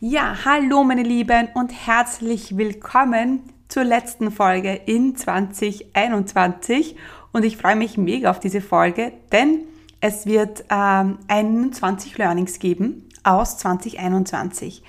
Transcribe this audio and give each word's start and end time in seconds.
Ja, 0.00 0.44
hallo 0.44 0.84
meine 0.84 1.02
Lieben 1.02 1.48
und 1.54 1.72
herzlich 1.72 2.56
willkommen 2.56 3.42
zur 3.66 3.82
letzten 3.82 4.30
Folge 4.30 4.72
in 4.86 5.16
2021 5.16 6.94
und 7.32 7.44
ich 7.44 7.56
freue 7.56 7.74
mich 7.74 7.98
mega 7.98 8.30
auf 8.30 8.38
diese 8.38 8.60
Folge, 8.60 9.12
denn 9.32 9.64
es 10.00 10.24
wird 10.24 10.62
ähm, 10.70 11.18
21 11.26 12.16
Learnings 12.16 12.60
geben 12.60 13.08
aus 13.24 13.58
2021. 13.58 14.84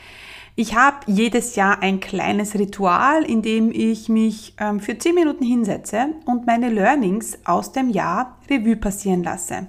Ich 0.56 0.76
habe 0.76 0.98
jedes 1.08 1.56
Jahr 1.56 1.82
ein 1.82 2.02
kleines 2.02 2.54
Ritual, 2.54 3.24
in 3.24 3.42
dem 3.42 3.72
ich 3.74 4.10
mich 4.10 4.54
ähm, 4.60 4.80
für 4.80 4.96
10 4.96 5.16
Minuten 5.16 5.44
hinsetze 5.44 6.10
und 6.26 6.46
meine 6.46 6.70
Learnings 6.70 7.40
aus 7.46 7.72
dem 7.72 7.90
Jahr 7.90 8.38
Revue 8.48 8.76
passieren 8.76 9.24
lasse. 9.24 9.66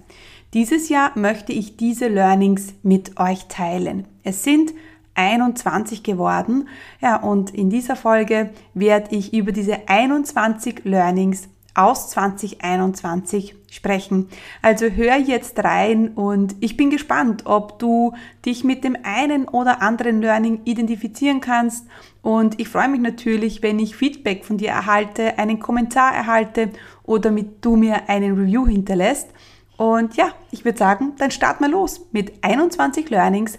Dieses 0.53 0.91
Jahr 0.91 1.19
möchte 1.19 1.55
ich 1.55 1.79
diese 1.79 2.09
Learnings 2.09 2.75
mit 2.83 3.19
euch 3.19 3.47
teilen. 3.47 4.07
Es 4.23 4.45
sind 4.45 4.75
21 5.21 6.03
geworden. 6.03 6.69
Ja, 7.01 7.17
und 7.17 7.55
in 7.55 7.71
dieser 7.71 7.97
Folge 7.97 8.51
werde 8.75 9.15
ich 9.15 9.35
über 9.35 9.53
diese 9.53 9.89
21 9.89 10.85
Learnings 10.85 11.49
aus 11.75 12.11
2021 12.11 13.55
sprechen. 13.71 14.29
Also 14.61 14.87
hör 14.87 15.17
jetzt 15.17 15.63
rein 15.63 16.09
und 16.09 16.57
ich 16.61 16.77
bin 16.77 16.91
gespannt, 16.91 17.43
ob 17.45 17.79
du 17.79 18.15
dich 18.45 18.65
mit 18.65 18.83
dem 18.83 18.97
einen 19.05 19.47
oder 19.47 19.81
anderen 19.81 20.21
Learning 20.21 20.63
identifizieren 20.65 21.41
kannst. 21.41 21.87
Und 22.23 22.59
ich 22.59 22.69
freue 22.69 22.89
mich 22.89 23.01
natürlich, 23.01 23.63
wenn 23.63 23.79
ich 23.79 23.95
Feedback 23.95 24.45
von 24.45 24.59
dir 24.59 24.71
erhalte, 24.71 25.39
einen 25.39 25.61
Kommentar 25.61 26.13
erhalte 26.15 26.71
oder 27.05 27.31
mit 27.31 27.65
du 27.65 27.77
mir 27.77 28.09
einen 28.09 28.35
Review 28.37 28.67
hinterlässt. 28.67 29.29
Und 29.77 30.17
ja, 30.17 30.31
ich 30.51 30.65
würde 30.65 30.79
sagen, 30.79 31.13
dann 31.19 31.31
starten 31.31 31.65
wir 31.65 31.71
los 31.71 32.07
mit 32.11 32.33
21 32.43 33.09
Learnings 33.11 33.59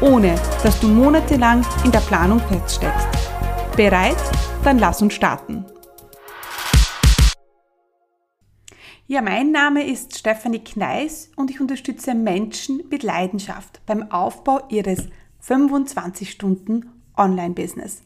ohne 0.00 0.34
dass 0.62 0.78
du 0.80 0.88
monatelang 0.88 1.64
in 1.84 1.92
der 1.92 2.00
Planung 2.00 2.40
feststeckst. 2.40 3.08
Bereit? 3.76 4.16
Dann 4.64 4.78
lass 4.78 5.02
uns 5.02 5.14
starten. 5.14 5.64
Ja, 9.08 9.22
mein 9.22 9.52
Name 9.52 9.86
ist 9.86 10.18
Stefanie 10.18 10.58
Kneis 10.58 11.30
und 11.36 11.50
ich 11.50 11.60
unterstütze 11.60 12.14
Menschen 12.14 12.82
mit 12.90 13.04
Leidenschaft 13.04 13.80
beim 13.86 14.10
Aufbau 14.10 14.62
ihres 14.68 15.08
25 15.40 16.30
Stunden 16.30 16.90
Online-Business. 17.16 18.02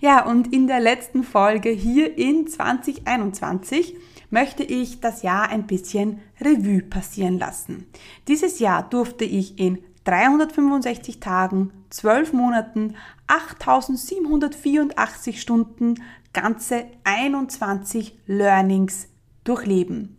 Ja, 0.00 0.26
und 0.26 0.52
in 0.52 0.66
der 0.66 0.80
letzten 0.80 1.24
Folge 1.24 1.70
hier 1.70 2.18
in 2.18 2.46
2021 2.46 3.96
möchte 4.30 4.62
ich 4.62 5.00
das 5.00 5.22
Jahr 5.22 5.48
ein 5.48 5.66
bisschen 5.66 6.20
Revue 6.40 6.82
passieren 6.82 7.38
lassen. 7.38 7.86
Dieses 8.28 8.58
Jahr 8.58 8.88
durfte 8.88 9.24
ich 9.24 9.58
in 9.58 9.78
365 10.04 11.20
Tagen, 11.20 11.70
12 11.90 12.32
Monaten, 12.32 12.96
8784 13.26 15.40
Stunden, 15.40 16.02
ganze 16.32 16.86
21 17.04 18.18
Learnings 18.26 19.08
durchleben. 19.44 20.16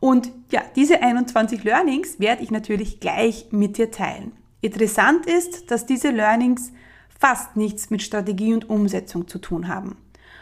Und 0.00 0.32
ja, 0.50 0.62
diese 0.74 1.02
21 1.02 1.62
Learnings 1.64 2.18
werde 2.18 2.42
ich 2.42 2.50
natürlich 2.50 3.00
gleich 3.00 3.48
mit 3.52 3.78
dir 3.78 3.90
teilen. 3.90 4.32
Interessant 4.60 5.26
ist, 5.26 5.70
dass 5.70 5.86
diese 5.86 6.10
Learnings 6.10 6.72
fast 7.18 7.56
nichts 7.56 7.90
mit 7.90 8.02
Strategie 8.02 8.54
und 8.54 8.68
Umsetzung 8.68 9.28
zu 9.28 9.38
tun 9.38 9.68
haben. 9.68 9.96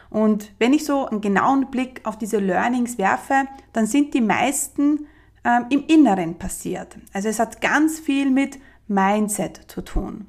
Und 0.08 0.52
wenn 0.58 0.72
ich 0.72 0.84
so 0.84 1.06
einen 1.06 1.20
genauen 1.20 1.70
Blick 1.70 2.00
auf 2.04 2.18
diese 2.18 2.38
Learnings 2.38 2.98
werfe, 2.98 3.44
dann 3.72 3.86
sind 3.86 4.14
die 4.14 4.20
meisten 4.20 5.06
ähm, 5.44 5.66
im 5.70 5.84
Inneren 5.86 6.36
passiert. 6.36 6.96
Also 7.12 7.28
es 7.28 7.38
hat 7.38 7.60
ganz 7.60 8.00
viel 8.00 8.30
mit 8.30 8.58
Mindset 8.90 9.60
zu 9.68 9.80
tun. 9.80 10.26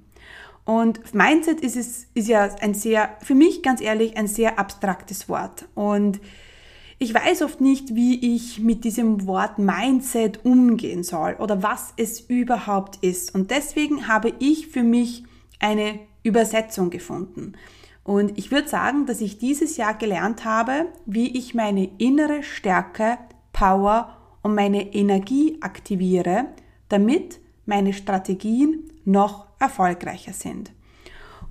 Und 0.64 1.14
Mindset 1.14 1.60
ist, 1.62 1.76
es, 1.76 2.08
ist 2.14 2.28
ja 2.28 2.44
ein 2.62 2.74
sehr, 2.74 3.18
für 3.22 3.36
mich 3.36 3.64
ganz 3.64 3.82
ehrlich, 3.82 4.16
ein 4.16 4.28
sehr 4.28 4.60
abstraktes 4.60 5.28
Wort. 5.28 5.66
Und 5.76 6.22
ich 7.00 7.14
weiß 7.14 7.42
oft 7.42 7.60
nicht, 7.60 7.96
wie 7.96 8.36
ich 8.36 8.60
mit 8.60 8.84
diesem 8.84 9.26
Wort 9.26 9.58
Mindset 9.58 10.46
umgehen 10.46 11.04
soll 11.04 11.36
oder 11.40 11.64
was 11.64 11.94
es 11.98 12.22
überhaupt 12.22 13.00
ist. 13.04 13.34
Und 13.34 13.50
deswegen 13.50 14.08
habe 14.08 14.34
ich 14.40 14.68
für 14.68 14.84
mich 14.84 15.24
eine 15.60 16.00
Übersetzung 16.24 16.92
gefunden. 16.92 17.54
Und 18.04 18.38
ich 18.38 18.52
würde 18.52 18.68
sagen, 18.68 19.08
dass 19.08 19.20
ich 19.20 19.40
dieses 19.40 19.78
Jahr 19.78 19.96
gelernt 19.96 20.46
habe, 20.46 20.88
wie 21.06 21.36
ich 21.36 21.56
meine 21.56 21.90
innere 21.98 22.44
Stärke, 22.44 23.18
Power 23.52 24.16
und 24.42 24.56
meine 24.56 24.94
Energie 24.94 25.58
aktiviere, 25.62 26.46
damit 26.88 27.41
meine 27.66 27.94
Strategien 27.94 28.92
noch 29.06 29.48
erfolgreicher 29.60 30.34
sind. 30.34 30.72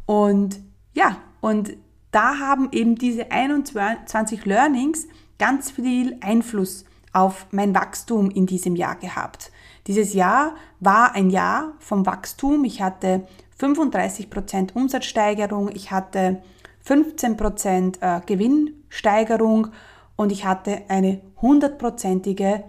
Und 0.07 0.61
ja, 0.93 1.17
und 1.41 1.77
da 2.11 2.39
haben 2.39 2.69
eben 2.73 2.97
diese 2.97 3.31
21 3.31 4.45
Learnings 4.45 5.07
ganz 5.39 5.71
viel 5.71 6.17
Einfluss 6.21 6.85
auf 7.13 7.47
mein 7.51 7.75
Wachstum 7.75 8.31
in 8.31 8.47
diesem 8.47 8.77
Jahr 8.77 8.97
gehabt. 8.97 9.53
Dieses 9.87 10.15
Jahr 10.15 10.55
war 10.81 11.15
ein 11.15 11.31
Jahr 11.31 11.75
vom 11.79 12.07
Wachstum. 12.07 12.65
Ich 12.65 12.83
hatte 12.83 13.27
35% 13.61 14.75
Umsatzsteigerung, 14.75 15.71
ich 15.75 15.91
hatte 15.91 16.43
15% 16.87 18.01
äh, 18.01 18.21
Gewinnsteigerung 18.25 19.69
und 20.17 20.33
ich 20.33 20.45
hatte 20.45 20.83
eine 20.89 21.21
hundertprozentige 21.41 22.65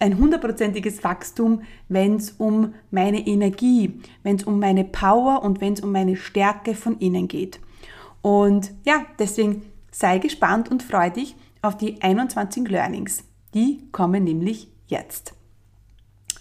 ein 0.00 0.18
hundertprozentiges 0.18 1.02
Wachstum, 1.04 1.62
wenn 1.88 2.16
es 2.16 2.32
um 2.32 2.74
meine 2.90 3.26
Energie, 3.26 4.00
wenn 4.22 4.36
es 4.36 4.44
um 4.44 4.58
meine 4.58 4.84
Power 4.84 5.42
und 5.42 5.60
wenn 5.60 5.72
es 5.72 5.80
um 5.80 5.92
meine 5.92 6.16
Stärke 6.16 6.74
von 6.74 6.98
innen 6.98 7.28
geht. 7.28 7.60
Und 8.22 8.72
ja, 8.84 9.04
deswegen 9.18 9.62
sei 9.90 10.18
gespannt 10.18 10.70
und 10.70 10.82
freu 10.82 11.10
dich 11.10 11.34
auf 11.62 11.76
die 11.76 12.00
21 12.02 12.68
Learnings. 12.68 13.24
Die 13.54 13.88
kommen 13.92 14.24
nämlich 14.24 14.68
jetzt. 14.86 15.34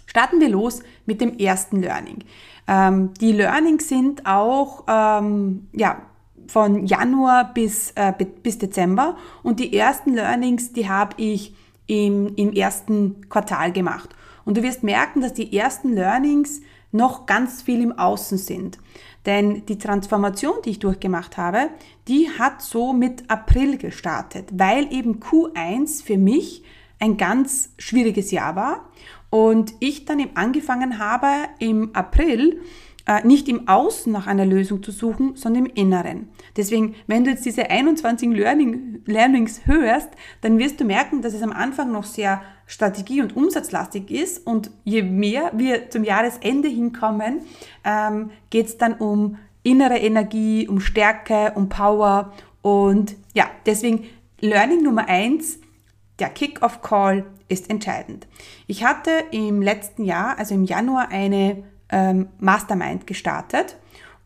Starten 0.06 0.40
wir 0.40 0.50
los 0.50 0.82
mit 1.06 1.22
dem 1.22 1.38
ersten 1.38 1.82
Learning. 1.82 2.24
Ähm, 2.68 3.14
die 3.20 3.32
Learnings 3.32 3.88
sind 3.88 4.26
auch 4.26 4.84
ähm, 4.88 5.68
ja, 5.74 6.02
von 6.48 6.86
Januar 6.86 7.54
bis, 7.54 7.92
äh, 7.96 8.14
bis 8.44 8.58
Dezember 8.58 9.18
und 9.44 9.60
die 9.60 9.76
ersten 9.76 10.14
Learnings, 10.14 10.74
die 10.74 10.90
habe 10.90 11.14
ich 11.18 11.56
im, 11.88 12.36
im 12.36 12.54
ersten 12.54 13.28
Quartal 13.30 13.72
gemacht. 13.72 14.10
Und 14.46 14.58
du 14.58 14.64
wirst 14.64 14.84
merken, 14.84 15.22
dass 15.22 15.34
die 15.34 15.58
ersten 15.58 15.94
Learnings 15.94 16.62
noch 16.92 17.26
ganz 17.26 17.62
viel 17.62 17.82
im 17.82 17.98
Außen 17.98 18.38
sind. 18.38 18.78
Denn 19.26 19.66
die 19.66 19.78
Transformation, 19.78 20.56
die 20.64 20.72
ich 20.72 20.80
durchgemacht 20.80 21.38
habe, 21.38 21.70
die 22.08 22.30
hat 22.40 22.62
so 22.62 22.94
mit 22.94 23.30
April 23.30 23.78
gestartet, 23.78 24.50
weil 24.54 24.92
eben 24.94 25.20
Q1 25.20 26.04
für 26.04 26.18
mich 26.18 26.64
ein 27.00 27.18
ganz 27.18 27.74
schwieriges 27.78 28.32
Jahr 28.32 28.56
war 28.56 28.90
und 29.30 29.74
ich 29.80 30.06
dann 30.06 30.20
eben 30.20 30.36
angefangen 30.36 31.00
habe 31.00 31.28
im 31.60 31.94
April 31.94 32.62
äh, 33.08 33.26
nicht 33.26 33.48
im 33.48 33.68
Außen 33.68 34.12
nach 34.12 34.28
einer 34.28 34.46
Lösung 34.46 34.84
zu 34.84 34.92
suchen, 34.92 35.36
sondern 35.36 35.66
im 35.66 35.72
Inneren. 35.74 36.30
Deswegen, 36.58 36.96
wenn 37.08 37.24
du 37.24 37.32
jetzt 37.32 37.46
diese 37.46 37.70
21 37.70 38.32
Learning, 38.32 39.02
Learnings 39.06 39.66
hörst, 39.66 40.10
dann 40.42 40.60
wirst 40.60 40.80
du 40.80 40.84
merken, 40.84 41.22
dass 41.22 41.34
es 41.34 41.42
am 41.42 41.54
Anfang 41.54 41.92
noch 41.92 42.04
sehr 42.04 42.42
strategie- 42.66 43.22
und 43.22 43.36
umsatzlastig 43.36 44.12
ist 44.12 44.46
und 44.46 44.72
je 44.84 45.04
mehr 45.04 45.52
wir 45.56 45.90
zum 45.90 46.04
Jahresende 46.04 46.68
hinkommen, 46.68 47.42
ähm, 47.86 48.32
geht 48.50 48.68
es 48.68 48.78
dann 48.78 48.96
um 48.96 49.38
innere 49.64 49.98
Energie, 49.98 50.68
um 50.68 50.82
Stärke, 50.82 51.54
um 51.56 51.70
Power 51.70 52.34
und 52.62 53.16
ja, 53.34 53.46
deswegen 53.66 54.06
Learning 54.42 54.84
Nummer 54.84 55.08
eins, 55.08 55.60
der 56.20 56.30
Kick-off-Call 56.30 57.26
ist 57.48 57.70
entscheidend. 57.70 58.28
Ich 58.66 58.84
hatte 58.84 59.12
im 59.32 59.62
letzten 59.62 60.04
Jahr, 60.04 60.38
also 60.38 60.54
im 60.54 60.66
Januar, 60.66 61.10
eine 61.10 61.64
ähm, 61.90 62.28
Mastermind 62.40 63.08
gestartet 63.08 63.78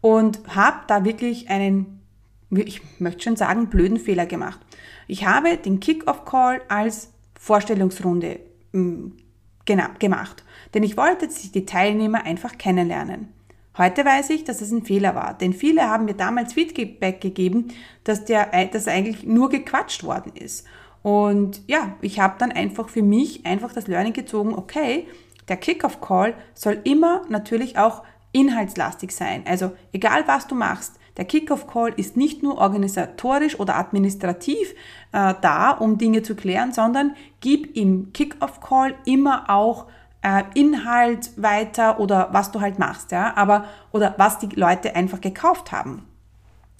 und 0.02 0.40
habe 0.56 0.80
da 0.88 1.06
wirklich 1.06 1.50
einen, 1.50 2.02
ich 2.50 2.82
möchte 3.00 3.24
schon 3.24 3.36
sagen, 3.36 3.70
blöden 3.70 3.98
Fehler 3.98 4.26
gemacht. 4.26 4.60
Ich 5.08 5.26
habe 5.26 5.58
den 5.58 5.80
Kick-off-Call 5.80 6.62
als 6.68 7.12
Vorstellungsrunde 7.40 8.40
ähm, 8.74 9.18
gemacht, 9.66 10.44
denn 10.74 10.84
ich 10.84 10.98
wollte, 10.98 11.30
sich 11.30 11.52
die 11.52 11.66
Teilnehmer 11.66 12.24
einfach 12.24 12.58
kennenlernen. 12.58 13.30
Heute 13.78 14.04
weiß 14.04 14.32
ich, 14.32 14.44
dass 14.44 14.60
es 14.60 14.72
ein 14.72 14.84
Fehler 14.84 15.16
war, 15.16 15.34
denn 15.34 15.54
viele 15.54 15.84
haben 15.84 16.06
mir 16.06 16.14
damals 16.14 16.54
Feedback 16.54 17.22
gegeben, 17.22 17.70
dass 18.04 18.26
der, 18.26 18.66
dass 18.66 18.88
eigentlich 18.88 19.24
nur 19.24 19.50
gequatscht 19.50 20.04
worden 20.04 20.34
ist. 20.36 20.66
Und 21.04 21.62
ja, 21.68 21.96
ich 22.02 22.20
habe 22.20 22.36
dann 22.38 22.52
einfach 22.52 22.90
für 22.90 23.02
mich 23.02 23.46
einfach 23.46 23.74
das 23.74 23.88
Learning 23.88 24.14
gezogen, 24.14 24.54
okay, 24.54 25.08
der 25.48 25.58
Kickoff-Call 25.58 26.36
soll 26.54 26.80
immer 26.84 27.24
natürlich 27.30 27.78
auch 27.78 28.04
inhaltslastig 28.32 29.12
sein. 29.12 29.44
Also 29.46 29.72
egal 29.92 30.24
was 30.28 30.48
du 30.48 30.56
machst, 30.56 31.00
der 31.18 31.26
Kickoff-Call 31.26 31.94
ist 31.98 32.16
nicht 32.16 32.42
nur 32.42 32.58
organisatorisch 32.58 33.60
oder 33.60 33.76
administrativ 33.76 34.74
äh, 35.12 35.34
da, 35.42 35.72
um 35.72 35.98
Dinge 35.98 36.24
zu 36.24 36.36
klären, 36.36 36.72
sondern 36.72 37.16
gib 37.42 37.76
im 37.76 38.14
Kickoff-Call 38.14 38.96
immer 39.06 39.50
auch 39.50 39.88
äh, 40.22 40.44
Inhalt 40.54 41.32
weiter 41.36 42.00
oder 42.00 42.30
was 42.32 42.52
du 42.52 42.62
halt 42.62 42.80
machst, 42.80 43.12
ja, 43.12 43.36
aber 43.36 43.66
oder 43.92 44.16
was 44.18 44.40
die 44.40 44.48
Leute 44.56 44.96
einfach 44.96 45.20
gekauft 45.20 45.72
haben. 45.72 46.08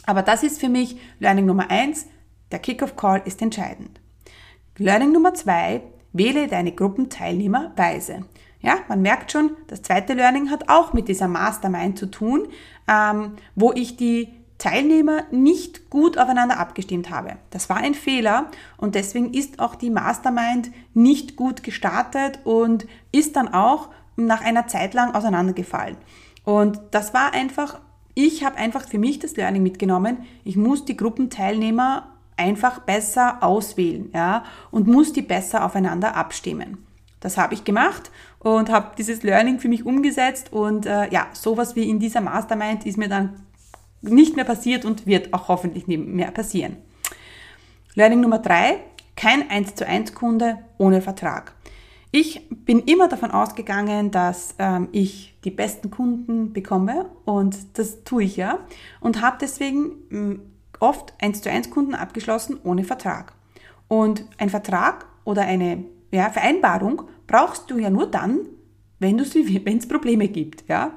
Aber 0.06 0.22
das 0.22 0.44
ist 0.44 0.60
für 0.60 0.70
mich 0.70 0.98
Learning 1.20 1.46
Nummer 1.46 1.70
eins. 1.70 2.08
Der 2.52 2.60
Kickoff-Call 2.60 3.24
ist 3.26 3.42
entscheidend. 3.42 4.00
Learning 4.78 5.12
Nummer 5.12 5.34
zwei, 5.34 5.82
wähle 6.14 6.48
deine 6.48 6.72
Gruppenteilnehmer 6.72 7.72
weise. 7.76 8.26
Ja, 8.62 8.78
man 8.88 9.02
merkt 9.02 9.32
schon, 9.32 9.52
das 9.68 9.82
zweite 9.82 10.14
Learning 10.14 10.50
hat 10.50 10.70
auch 10.70 10.94
mit 10.94 11.08
dieser 11.08 11.28
Mastermind 11.28 11.98
zu 11.98 12.06
tun, 12.12 12.48
ähm, 12.88 13.34
wo 13.56 13.74
ich 13.74 13.98
die 13.98 14.30
Teilnehmer 14.60 15.24
nicht 15.32 15.90
gut 15.90 16.20
aufeinander 16.20 16.60
abgestimmt 16.60 17.10
habe. 17.10 17.38
Das 17.50 17.68
war 17.70 17.78
ein 17.78 17.96
Fehler 17.96 18.52
und 18.78 18.94
deswegen 18.94 19.34
ist 19.34 19.60
auch 19.60 19.74
die 19.74 19.90
Mastermind 19.90 20.70
nicht 20.94 21.36
gut 21.36 21.64
gestartet 21.64 22.40
und 22.44 22.86
ist 23.12 23.36
dann 23.36 23.52
auch 23.52 23.90
nach 24.18 24.42
einer 24.42 24.68
Zeit 24.68 24.94
lang 24.94 25.16
auseinandergefallen. 25.16 25.98
Und 26.44 26.80
das 26.92 27.12
war 27.16 27.34
einfach, 27.34 27.80
ich 28.14 28.44
habe 28.44 28.58
einfach 28.58 28.88
für 28.88 29.00
mich 29.00 29.18
das 29.18 29.36
Learning 29.36 29.64
mitgenommen. 29.64 30.18
Ich 30.44 30.58
muss 30.58 30.86
die 30.86 30.98
Gruppenteilnehmer 30.98 32.10
einfach 32.38 32.82
besser 32.82 33.42
auswählen, 33.42 34.12
ja, 34.14 34.44
und 34.70 34.86
muss 34.86 35.12
die 35.12 35.24
besser 35.24 35.66
aufeinander 35.66 36.16
abstimmen. 36.16 36.86
Das 37.20 37.38
habe 37.38 37.54
ich 37.54 37.64
gemacht 37.64 38.12
und 38.44 38.72
habe 38.72 38.96
dieses 38.98 39.22
Learning 39.24 39.60
für 39.60 39.70
mich 39.70 39.86
umgesetzt 39.86 40.52
und 40.52 40.86
äh, 40.86 41.10
ja, 41.12 41.28
sowas 41.34 41.76
wie 41.76 41.88
in 41.88 42.00
dieser 42.00 42.22
Mastermind 42.22 42.86
ist 42.86 42.98
mir 42.98 43.08
dann 43.08 43.46
nicht 44.02 44.36
mehr 44.36 44.46
passiert 44.46 44.84
und 44.84 45.06
wird 45.06 45.32
auch 45.34 45.48
hoffentlich 45.48 45.88
nicht 45.88 46.04
mehr 46.04 46.32
passieren. 46.32 46.78
Learning 47.94 48.22
Nummer 48.22 48.40
drei, 48.40 48.80
kein 49.16 49.50
1 49.50 49.76
zu 49.76 49.86
1 49.88 50.16
Kunde 50.16 50.58
ohne 50.80 51.02
Vertrag. 51.02 51.54
Ich 52.10 52.50
bin 52.50 52.80
immer 52.80 53.08
davon 53.08 53.32
ausgegangen, 53.32 54.10
dass 54.10 54.56
ähm, 54.58 54.90
ich 54.92 55.36
die 55.44 55.52
besten 55.52 55.92
Kunden 55.92 56.52
bekomme 56.52 57.10
und 57.26 57.78
das 57.78 58.04
tue 58.04 58.24
ich 58.24 58.38
ja 58.38 58.60
und 59.02 59.22
habe 59.22 59.38
deswegen 59.40 59.92
hm, 60.10 60.42
oft 60.80 61.14
1 61.22 61.44
zu 61.44 61.52
1 61.52 61.70
Kunden 61.70 61.94
abgeschlossen 61.94 62.60
ohne 62.64 62.84
Vertrag. 62.84 63.34
Und 63.88 64.26
ein 64.38 64.50
Vertrag 64.50 65.06
oder 65.26 65.44
eine 65.44 65.86
ja, 66.12 66.30
Vereinbarung 66.30 67.04
brauchst 67.28 67.72
du 67.72 67.78
ja 67.78 67.90
nur 67.90 68.08
dann, 68.08 68.40
wenn 69.00 69.20
es 69.20 69.34
Probleme 69.88 70.28
gibt. 70.28 70.68
Ja? 70.68 70.94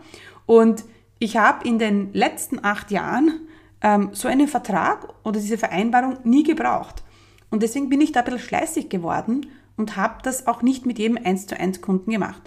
Und 0.46 0.84
ich 1.18 1.36
habe 1.36 1.66
in 1.66 1.78
den 1.78 2.12
letzten 2.12 2.64
acht 2.64 2.90
Jahren 2.90 3.40
ähm, 3.80 4.10
so 4.12 4.28
einen 4.28 4.48
Vertrag 4.48 5.14
oder 5.24 5.40
diese 5.40 5.58
Vereinbarung 5.58 6.18
nie 6.24 6.42
gebraucht. 6.42 7.02
Und 7.50 7.62
deswegen 7.62 7.88
bin 7.88 8.00
ich 8.00 8.12
da 8.12 8.20
ein 8.20 8.24
bisschen 8.24 8.40
schleißig 8.40 8.88
geworden 8.88 9.46
und 9.76 9.96
habe 9.96 10.18
das 10.22 10.46
auch 10.46 10.62
nicht 10.62 10.86
mit 10.86 10.98
jedem 10.98 11.18
1 11.22 11.46
zu 11.46 11.58
1 11.58 11.80
Kunden 11.80 12.10
gemacht. 12.10 12.42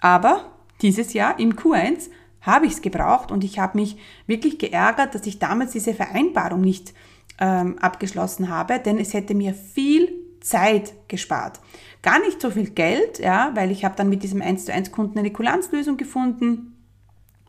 Aber 0.00 0.52
dieses 0.82 1.12
Jahr 1.12 1.38
im 1.38 1.54
Q1 1.54 2.10
habe 2.40 2.66
ich 2.66 2.72
es 2.72 2.82
gebraucht 2.82 3.30
und 3.30 3.44
ich 3.44 3.58
habe 3.58 3.78
mich 3.78 3.96
wirklich 4.26 4.58
geärgert, 4.58 5.14
dass 5.14 5.26
ich 5.26 5.38
damals 5.38 5.72
diese 5.72 5.94
Vereinbarung 5.94 6.60
nicht 6.60 6.94
ähm, 7.40 7.78
abgeschlossen 7.78 8.48
habe, 8.48 8.78
denn 8.78 8.98
es 8.98 9.14
hätte 9.14 9.34
mir 9.34 9.54
viel 9.54 10.12
Zeit 10.40 10.92
gespart. 11.08 11.60
Gar 12.02 12.20
nicht 12.20 12.40
so 12.40 12.50
viel 12.50 12.70
Geld, 12.70 13.18
ja, 13.18 13.50
weil 13.54 13.70
ich 13.70 13.84
habe 13.84 13.96
dann 13.96 14.08
mit 14.08 14.22
diesem 14.22 14.40
1 14.40 14.66
zu 14.66 14.72
1 14.72 14.92
Kunden 14.92 15.18
eine 15.18 15.32
Kulanzlösung 15.32 15.96
gefunden. 15.96 16.74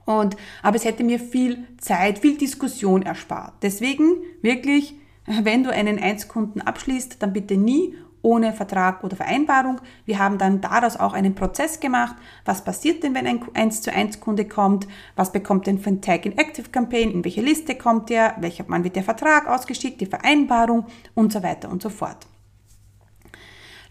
Und, 0.05 0.35
aber 0.63 0.75
es 0.75 0.85
hätte 0.85 1.03
mir 1.03 1.19
viel 1.19 1.67
Zeit, 1.77 2.19
viel 2.19 2.35
Diskussion 2.35 3.03
erspart. 3.03 3.53
Deswegen 3.61 4.15
wirklich, 4.41 4.95
wenn 5.27 5.63
du 5.63 5.71
einen 5.71 5.99
1-Kunden 5.99 6.61
abschließt, 6.61 7.21
dann 7.21 7.31
bitte 7.31 7.57
nie 7.57 7.93
ohne 8.21 8.53
Vertrag 8.53 9.03
oder 9.03 9.15
Vereinbarung. 9.15 9.79
Wir 10.05 10.19
haben 10.19 10.37
dann 10.37 10.61
daraus 10.61 10.97
auch 10.97 11.13
einen 11.13 11.35
Prozess 11.35 11.79
gemacht. 11.79 12.15
Was 12.43 12.63
passiert 12.63 13.03
denn, 13.03 13.13
wenn 13.15 13.27
ein 13.27 13.39
1 13.53 13.83
zu 13.83 13.93
1 13.93 14.19
Kunde 14.19 14.45
kommt? 14.45 14.87
Was 15.15 15.31
bekommt 15.31 15.67
denn 15.67 15.77
für 15.77 15.91
ein 15.91 16.01
Tag 16.01 16.25
in 16.25 16.37
Active 16.37 16.69
Campaign? 16.69 17.11
In 17.11 17.23
welche 17.23 17.41
Liste 17.41 17.75
kommt 17.75 18.09
der? 18.09 18.35
Welcher 18.39 18.65
Mann 18.67 18.83
wird 18.83 18.95
der 18.95 19.03
Vertrag 19.03 19.47
ausgeschickt? 19.47 20.01
Die 20.01 20.05
Vereinbarung 20.05 20.87
und 21.13 21.31
so 21.31 21.43
weiter 21.43 21.69
und 21.69 21.81
so 21.81 21.89
fort. 21.89 22.27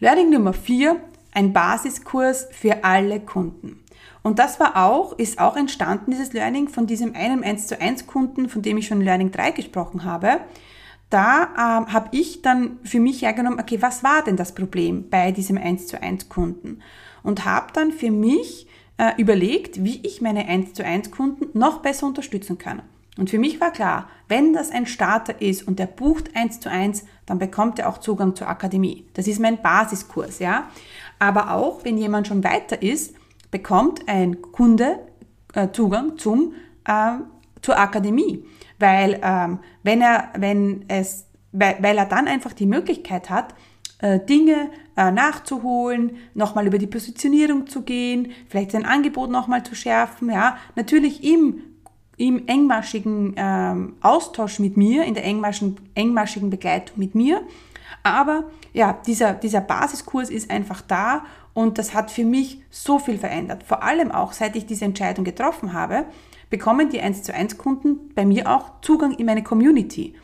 Learning 0.01 0.31
Nummer 0.31 0.53
4, 0.53 0.97
ein 1.33 1.53
Basiskurs 1.53 2.49
für 2.53 2.85
alle 2.85 3.21
Kunden. 3.21 3.85
Und 4.23 4.39
das 4.39 4.61
war 4.61 4.77
auch, 4.77 5.19
ist 5.19 5.39
auch 5.39 5.57
entstanden, 5.57 6.11
dieses 6.11 6.33
Learning 6.33 6.69
von 6.69 6.87
diesem 6.87 7.15
einen 7.15 7.43
1 7.43 7.67
zu 7.67 7.81
1 7.81 8.07
Kunden, 8.07 8.49
von 8.49 8.63
dem 8.63 8.79
ich 8.79 8.87
schon 8.87 9.01
in 9.01 9.05
Learning 9.05 9.31
3 9.31 9.53
gesprochen 9.53 10.05
habe 10.05 10.41
da 11.11 11.79
ähm, 11.79 11.93
habe 11.93 12.09
ich 12.13 12.43
dann 12.43 12.79
für 12.85 13.01
mich 13.01 13.23
hergenommen, 13.23 13.61
okay, 13.61 13.81
was 13.81 14.05
war 14.05 14.23
denn 14.23 14.37
das 14.37 14.55
Problem 14.55 15.09
bei 15.09 15.33
diesem 15.33 15.57
1 15.57 15.87
zu 15.87 16.01
1 16.01 16.29
Kunden? 16.29 16.83
Und 17.23 17.45
habe 17.45 17.73
dann 17.73 17.93
für 17.93 18.11
mich 18.11 18.67
äh, 18.99 19.13
überlegt, 19.17 19.83
wie 19.85 20.01
ich 20.03 20.21
meine 20.21 20.47
1 20.47 20.75
zu 20.75 20.85
1 20.85 21.11
Kunden 21.11 21.59
noch 21.59 21.81
besser 21.81 22.07
unterstützen 22.07 22.59
kann. 22.59 22.83
Und 23.19 23.31
für 23.31 23.39
mich 23.39 23.61
war 23.61 23.73
klar, 23.73 24.09
wenn 24.29 24.53
das 24.53 24.71
ein 24.71 24.87
Starter 24.87 25.43
ist 25.43 25.67
und 25.67 25.79
der 25.79 25.87
bucht 25.87 26.35
1 26.35 26.61
zu 26.61 26.71
1, 26.71 27.05
dann 27.27 27.39
bekommt 27.39 27.79
er 27.79 27.89
auch 27.89 27.99
Zugang 27.99 28.35
zur 28.35 28.49
Akademie. 28.49 29.07
Das 29.15 29.27
ist 29.27 29.41
mein 29.41 29.61
Basiskurs, 29.61 30.39
ja. 30.39 30.69
Aber 31.19 31.53
auch, 31.53 31.85
wenn 31.85 31.99
jemand 31.99 32.29
schon 32.29 32.45
weiter 32.45 32.81
ist, 32.81 33.15
bekommt 33.51 34.09
ein 34.09 34.41
Kunde 34.41 35.01
äh, 35.55 35.69
Zugang 35.73 36.17
zum, 36.17 36.55
äh, 36.87 37.17
zur 37.61 37.79
Akademie 37.79 38.45
weil 38.79 39.21
ähm, 39.23 39.59
wenn 39.83 40.01
er, 40.01 40.31
wenn 40.37 40.85
es, 40.89 41.27
weil, 41.53 41.77
weil 41.81 41.99
er 41.99 42.07
dann 42.07 42.29
einfach 42.29 42.53
die 42.53 42.67
Möglichkeit 42.67 43.31
hat, 43.31 43.55
äh, 44.01 44.21
Dinge 44.21 44.71
äh, 44.97 45.11
nachzuholen, 45.11 46.17
nochmal 46.35 46.67
über 46.67 46.79
die 46.79 46.87
Positionierung 46.87 47.67
zu 47.67 47.83
gehen, 47.83 48.33
vielleicht 48.49 48.73
sein 48.73 48.85
Angebot 48.85 49.31
nochmal 49.31 49.65
zu 49.65 49.75
schärfen, 49.75 50.31
ja, 50.31 50.57
natürlich 50.77 51.25
im 51.25 51.63
im 52.19 52.47
engmaschigen 52.47 53.35
ähm, 53.37 53.95
Austausch 54.03 54.59
mit 54.59 54.77
mir, 54.77 55.05
in 55.05 55.15
der 55.15 55.25
engmaschigen, 55.25 55.77
engmaschigen 55.95 56.51
Begleitung 56.51 56.99
mit 56.99 57.15
mir. 57.15 57.43
Aber 58.03 58.45
ja, 58.73 58.99
dieser, 59.07 59.33
dieser 59.33 59.61
Basiskurs 59.61 60.29
ist 60.29 60.51
einfach 60.51 60.83
da 60.83 61.25
und 61.55 61.79
das 61.79 61.95
hat 61.95 62.11
für 62.11 62.25
mich 62.25 62.61
so 62.71 62.99
viel 62.99 63.19
verändert. 63.19 63.63
Vor 63.63 63.83
allem 63.83 64.13
auch, 64.13 64.33
seit 64.33 64.57
ich 64.57 64.67
diese 64.67 64.85
Entscheidung 64.85 65.25
getroffen 65.25 65.73
habe, 65.73 66.05
bekommen 66.51 66.91
die 66.91 67.01
1 67.01 67.23
zu 67.23 67.35
1 67.35 67.59
Kunden 67.59 68.13
bei 68.15 68.25
mir 68.25 68.51
auch 68.51 68.81
Zugang 68.83 69.13
in 69.13 69.27
meine 69.27 69.43
Community. 69.43 70.15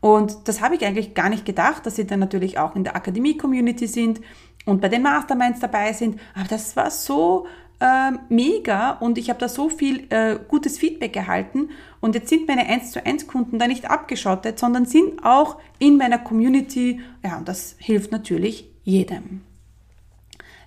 Und 0.00 0.48
das 0.48 0.60
habe 0.60 0.74
ich 0.74 0.84
eigentlich 0.84 1.14
gar 1.14 1.28
nicht 1.28 1.44
gedacht, 1.44 1.86
dass 1.86 1.96
sie 1.96 2.06
dann 2.06 2.20
natürlich 2.20 2.58
auch 2.58 2.76
in 2.76 2.84
der 2.84 2.96
Akademie-Community 2.96 3.86
sind 3.86 4.20
und 4.64 4.80
bei 4.80 4.88
den 4.88 5.02
Masterminds 5.02 5.60
dabei 5.60 5.92
sind. 5.92 6.20
Aber 6.34 6.48
das 6.48 6.76
war 6.76 6.90
so 6.90 7.46
äh, 7.80 8.12
mega 8.28 8.92
und 8.92 9.18
ich 9.18 9.28
habe 9.28 9.38
da 9.38 9.48
so 9.48 9.68
viel 9.68 10.06
äh, 10.10 10.38
gutes 10.48 10.78
Feedback 10.78 11.16
erhalten. 11.16 11.70
Und 12.00 12.14
jetzt 12.14 12.28
sind 12.28 12.48
meine 12.48 12.66
1 12.66 12.92
zu 12.92 13.04
1 13.04 13.26
Kunden 13.26 13.58
da 13.58 13.66
nicht 13.66 13.90
abgeschottet, 13.90 14.58
sondern 14.58 14.86
sind 14.86 15.24
auch 15.24 15.58
in 15.78 15.96
meiner 15.96 16.18
Community. 16.18 17.00
Ja, 17.22 17.38
und 17.38 17.48
das 17.48 17.76
hilft 17.78 18.12
natürlich 18.12 18.70
jedem. 18.84 19.42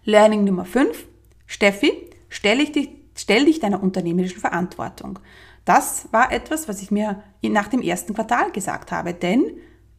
Learning 0.06 0.44
Nummer 0.44 0.66
5. 0.66 1.08
Steffi, 1.46 1.92
stelle 2.30 2.63
ich 2.63 2.72
dich 2.72 2.89
Stell 3.20 3.44
dich 3.44 3.60
deiner 3.60 3.84
unternehmerischen 3.84 4.39
Verantwortung. 4.39 5.20
Das 5.66 6.08
war 6.13 6.32
etwas, 6.32 6.70
was 6.70 6.82
ich 6.82 6.89
mir 6.89 7.22
nach 7.42 7.68
dem 7.68 7.82
ersten 7.82 8.13
Quartal 8.13 8.50
gesagt 8.54 8.94
habe, 8.94 9.13
denn 9.13 9.44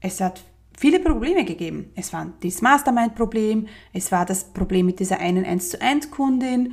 es 0.01 0.23
hat 0.23 0.41
viele 0.79 1.01
Probleme 1.01 1.45
gegeben. 1.45 1.93
Es 1.95 2.15
war 2.15 2.33
das 2.43 2.63
Mastermind-Problem, 2.63 3.69
es 3.93 4.11
war 4.11 4.25
das 4.25 4.45
Problem 4.45 4.87
mit 4.87 5.01
dieser 5.01 5.19
einen 5.19 5.45
1 5.45 5.69
zu 5.69 5.83
1 5.83 6.11
Kundin, 6.11 6.73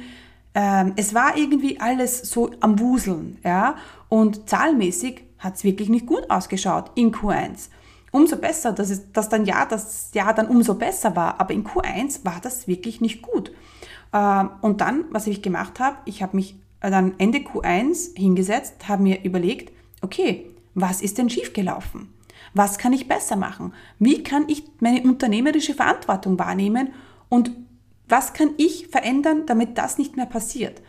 ähm, 0.58 0.94
es 0.96 1.14
war 1.14 1.38
irgendwie 1.38 1.80
alles 1.80 2.32
so 2.32 2.50
am 2.62 2.80
Wuseln, 2.80 3.38
ja, 3.44 3.76
und 4.10 4.50
zahlmäßig 4.50 5.22
hat 5.38 5.56
es 5.56 5.64
wirklich 5.64 5.88
nicht 5.88 6.08
gut 6.08 6.32
ausgeschaut 6.32 6.90
in 6.96 7.14
Q1. 7.14 7.70
Umso 8.10 8.38
besser, 8.38 8.74
dass, 8.74 8.90
es, 8.90 9.12
dass 9.12 9.30
dann 9.30 9.46
ja 9.46 9.68
das 9.68 10.10
Jahr 10.16 10.34
dann 10.34 10.48
umso 10.48 10.74
besser 10.74 11.16
war, 11.16 11.40
aber 11.40 11.54
in 11.54 11.64
Q1 11.64 12.26
war 12.26 12.40
das 12.42 12.68
wirklich 12.68 13.02
nicht 13.02 13.22
gut. 13.22 13.52
Ähm, 14.12 14.50
und 14.62 14.82
dann, 14.82 15.06
was 15.12 15.28
ich 15.28 15.44
gemacht 15.44 15.80
habe, 15.80 15.98
ich 16.06 16.24
habe 16.24 16.36
mich 16.36 16.56
dann 16.80 17.14
Ende 17.20 17.38
Q1 17.38 18.18
hingesetzt, 18.18 18.88
habe 18.88 19.04
mir 19.04 19.24
überlegt, 19.24 19.72
okay, 20.02 20.48
was 20.74 21.04
ist 21.04 21.20
denn 21.20 21.30
schiefgelaufen? 21.30 22.12
Was 22.56 22.80
kann 22.80 22.94
ich 22.94 23.08
besser 23.08 23.36
machen? 23.36 23.74
Wie 24.00 24.24
kann 24.24 24.46
ich 24.48 24.64
meine 24.80 25.04
unternehmerische 25.04 25.76
Verantwortung 25.76 26.40
wahrnehmen? 26.40 26.94
Und 27.30 27.52
was 28.10 28.34
kann 28.34 28.52
ich 28.58 28.88
verändern, 28.88 29.44
damit 29.46 29.78
das 29.78 29.98
nicht 29.98 30.16
mehr 30.16 30.26
passiert? 30.26 30.82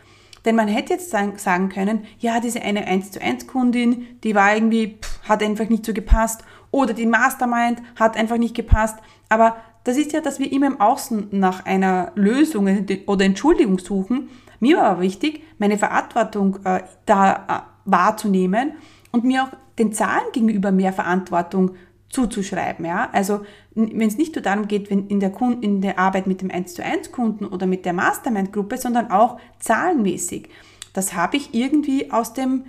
Denn 0.45 0.55
man 0.55 0.67
hätte 0.67 0.93
jetzt 0.93 1.11
sagen 1.11 1.69
können, 1.69 2.05
ja, 2.19 2.39
diese 2.39 2.61
eine 2.61 2.87
1 2.87 3.11
zu 3.11 3.21
1 3.21 3.47
Kundin, 3.47 4.07
die 4.23 4.35
war 4.35 4.55
irgendwie, 4.55 4.97
pff, 5.01 5.27
hat 5.27 5.43
einfach 5.43 5.67
nicht 5.69 5.85
so 5.85 5.93
gepasst. 5.93 6.43
Oder 6.71 6.93
die 6.93 7.05
Mastermind 7.05 7.81
hat 7.95 8.15
einfach 8.15 8.37
nicht 8.37 8.55
gepasst. 8.55 8.97
Aber 9.27 9.57
das 9.83 9.97
ist 9.97 10.13
ja, 10.13 10.21
dass 10.21 10.39
wir 10.39 10.51
immer 10.51 10.67
im 10.67 10.79
Außen 10.79 11.29
nach 11.31 11.65
einer 11.65 12.11
Lösung 12.15 12.85
oder 13.05 13.25
Entschuldigung 13.25 13.79
suchen. 13.79 14.29
Mir 14.59 14.77
war 14.77 14.85
aber 14.85 15.01
wichtig, 15.01 15.41
meine 15.57 15.77
Verantwortung 15.77 16.59
äh, 16.63 16.81
da 17.05 17.33
äh, 17.33 17.91
wahrzunehmen 17.91 18.73
und 19.11 19.23
mir 19.23 19.43
auch 19.43 19.57
den 19.77 19.93
Zahlen 19.93 20.25
gegenüber 20.33 20.71
mehr 20.71 20.93
Verantwortung 20.93 21.71
zuzuschreiben. 22.09 22.85
Ja? 22.85 23.09
Also 23.13 23.41
wenn 23.79 24.07
es 24.07 24.17
nicht 24.17 24.35
nur 24.35 24.41
darum 24.41 24.67
geht, 24.67 24.89
wenn 24.89 25.07
in 25.07 25.19
der, 25.19 25.31
Kunden, 25.31 25.63
in 25.63 25.81
der 25.81 25.99
Arbeit 25.99 26.27
mit 26.27 26.41
dem 26.41 26.51
1 26.51 26.73
zu 26.73 26.83
1 26.83 27.11
Kunden 27.11 27.45
oder 27.45 27.67
mit 27.67 27.85
der 27.85 27.93
Mastermind-Gruppe, 27.93 28.77
sondern 28.77 29.11
auch 29.11 29.39
zahlenmäßig. 29.59 30.49
Das 30.93 31.13
habe 31.13 31.37
ich 31.37 31.53
irgendwie 31.53 32.11
aus 32.11 32.33
dem 32.33 32.65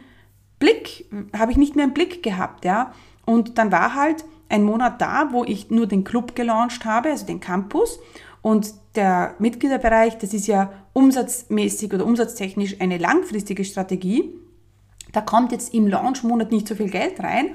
Blick, 0.59 1.07
habe 1.37 1.53
ich 1.53 1.59
nicht 1.59 1.77
mehr 1.77 1.87
im 1.87 1.95
Blick 1.95 2.23
gehabt. 2.23 2.65
Ja? 2.65 2.93
Und 3.25 3.59
dann 3.59 3.73
war 3.73 3.95
halt 3.95 4.25
ein 4.49 4.65
Monat 4.65 5.01
da, 5.01 5.29
wo 5.33 5.45
ich 5.45 5.71
nur 5.71 5.87
den 5.87 6.05
Club 6.05 6.35
gelauncht 6.35 6.85
habe, 6.85 7.11
also 7.11 7.27
den 7.27 7.41
Campus. 7.41 7.99
Und 8.43 8.75
der 8.95 9.35
Mitgliederbereich, 9.39 10.19
das 10.19 10.35
ist 10.35 10.47
ja 10.47 10.73
umsatzmäßig 10.93 11.93
oder 11.93 12.07
umsatztechnisch 12.07 12.81
eine 12.81 12.99
langfristige 12.99 13.65
Strategie. 13.65 14.35
Da 15.13 15.21
kommt 15.21 15.53
jetzt 15.53 15.75
im 15.75 15.87
Launchmonat 15.87 16.53
nicht 16.53 16.69
so 16.69 16.75
viel 16.75 16.91
Geld 16.91 17.21
rein 17.21 17.55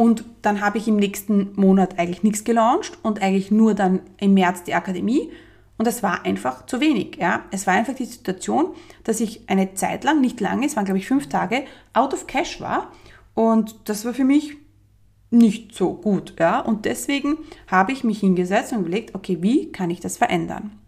und 0.00 0.24
dann 0.40 0.62
habe 0.62 0.78
ich 0.78 0.88
im 0.88 0.96
nächsten 0.96 1.52
Monat 1.56 1.98
eigentlich 1.98 2.22
nichts 2.22 2.44
gelauncht 2.44 2.96
und 3.02 3.20
eigentlich 3.20 3.50
nur 3.50 3.74
dann 3.74 4.00
im 4.16 4.32
März 4.32 4.62
die 4.62 4.72
Akademie. 4.72 5.30
Und 5.76 5.86
das 5.86 6.02
war 6.02 6.24
einfach 6.24 6.64
zu 6.64 6.80
wenig. 6.80 7.18
Ja? 7.20 7.44
Es 7.50 7.66
war 7.66 7.74
einfach 7.74 7.92
die 7.92 8.06
Situation, 8.06 8.72
dass 9.04 9.20
ich 9.20 9.42
eine 9.46 9.74
Zeit 9.74 10.02
lang, 10.02 10.22
nicht 10.22 10.40
lange, 10.40 10.64
es 10.64 10.74
waren 10.74 10.86
glaube 10.86 10.96
ich 10.96 11.06
fünf 11.06 11.28
Tage, 11.28 11.64
out 11.92 12.14
of 12.14 12.26
cash 12.26 12.62
war. 12.62 12.90
Und 13.34 13.76
das 13.90 14.06
war 14.06 14.14
für 14.14 14.24
mich 14.24 14.56
nicht 15.28 15.74
so 15.74 15.92
gut. 15.92 16.34
Ja? 16.40 16.60
Und 16.60 16.86
deswegen 16.86 17.36
habe 17.66 17.92
ich 17.92 18.02
mich 18.02 18.20
hingesetzt 18.20 18.72
und 18.72 18.78
überlegt, 18.78 19.14
okay, 19.14 19.42
wie 19.42 19.70
kann 19.70 19.90
ich 19.90 20.00
das 20.00 20.16
verändern? 20.16 20.78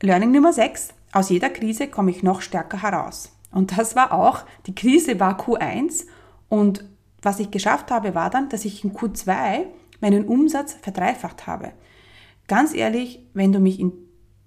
Learning 0.00 0.30
Nummer 0.30 0.52
6. 0.52 0.90
Aus 1.10 1.28
jeder 1.28 1.50
Krise 1.50 1.88
komme 1.88 2.12
ich 2.12 2.22
noch 2.22 2.40
stärker 2.40 2.82
heraus. 2.82 3.32
Und 3.50 3.76
das 3.76 3.96
war 3.96 4.12
auch, 4.12 4.44
die 4.68 4.76
Krise 4.76 5.18
war 5.18 5.40
Q1 5.40 6.04
und 6.48 6.84
was 7.24 7.40
ich 7.40 7.50
geschafft 7.50 7.90
habe, 7.90 8.14
war 8.14 8.30
dann, 8.30 8.48
dass 8.48 8.64
ich 8.64 8.84
in 8.84 8.92
Q2 8.92 9.66
meinen 10.00 10.26
Umsatz 10.26 10.74
verdreifacht 10.74 11.46
habe. 11.46 11.72
Ganz 12.46 12.74
ehrlich, 12.74 13.20
wenn 13.32 13.52
du 13.52 13.60
mich 13.60 13.80
in 13.80 13.92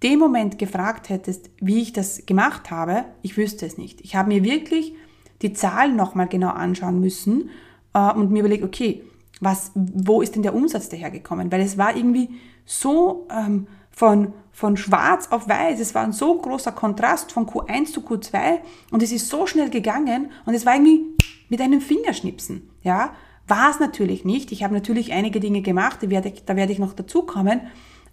dem 0.03 0.19
Moment 0.19 0.59
gefragt 0.59 1.09
hättest, 1.09 1.49
wie 1.59 1.81
ich 1.81 1.93
das 1.93 2.25
gemacht 2.25 2.69
habe, 2.69 3.05
ich 3.21 3.37
wüsste 3.37 3.65
es 3.65 3.77
nicht. 3.77 4.01
Ich 4.01 4.15
habe 4.15 4.29
mir 4.29 4.43
wirklich 4.43 4.93
die 5.41 5.53
Zahlen 5.53 5.95
nochmal 5.95 6.27
genau 6.27 6.49
anschauen 6.49 6.99
müssen 6.99 7.49
äh, 7.93 8.11
und 8.13 8.31
mir 8.31 8.39
überlegt, 8.39 8.63
okay, 8.63 9.03
was, 9.39 9.71
wo 9.75 10.21
ist 10.21 10.35
denn 10.35 10.43
der 10.43 10.55
Umsatz 10.55 10.89
dahergekommen? 10.89 11.51
Weil 11.51 11.61
es 11.61 11.77
war 11.77 11.95
irgendwie 11.95 12.29
so 12.65 13.27
ähm, 13.31 13.67
von, 13.97 14.33
von 14.51 14.77
schwarz 14.77 15.29
auf 15.31 15.49
weiß, 15.49 15.79
es 15.79 15.95
war 15.95 16.03
ein 16.03 16.11
so 16.11 16.39
großer 16.39 16.71
Kontrast 16.71 17.31
von 17.31 17.47
Q1 17.47 17.93
zu 17.93 18.01
Q2 18.01 18.59
und 18.91 19.01
es 19.01 19.11
ist 19.11 19.27
so 19.27 19.47
schnell 19.47 19.71
gegangen 19.71 20.29
und 20.45 20.53
es 20.53 20.67
war 20.67 20.75
irgendwie 20.75 21.01
mit 21.49 21.59
einem 21.61 21.81
Fingerschnipsen. 21.81 22.69
Ja, 22.83 23.09
war 23.47 23.71
es 23.71 23.79
natürlich 23.79 24.23
nicht. 24.23 24.51
Ich 24.51 24.63
habe 24.63 24.75
natürlich 24.75 25.13
einige 25.13 25.39
Dinge 25.39 25.63
gemacht, 25.63 26.03
da 26.03 26.11
werde 26.11 26.29
ich, 26.29 26.45
da 26.45 26.55
werde 26.55 26.73
ich 26.73 26.77
noch 26.77 26.93
dazukommen, 26.93 27.61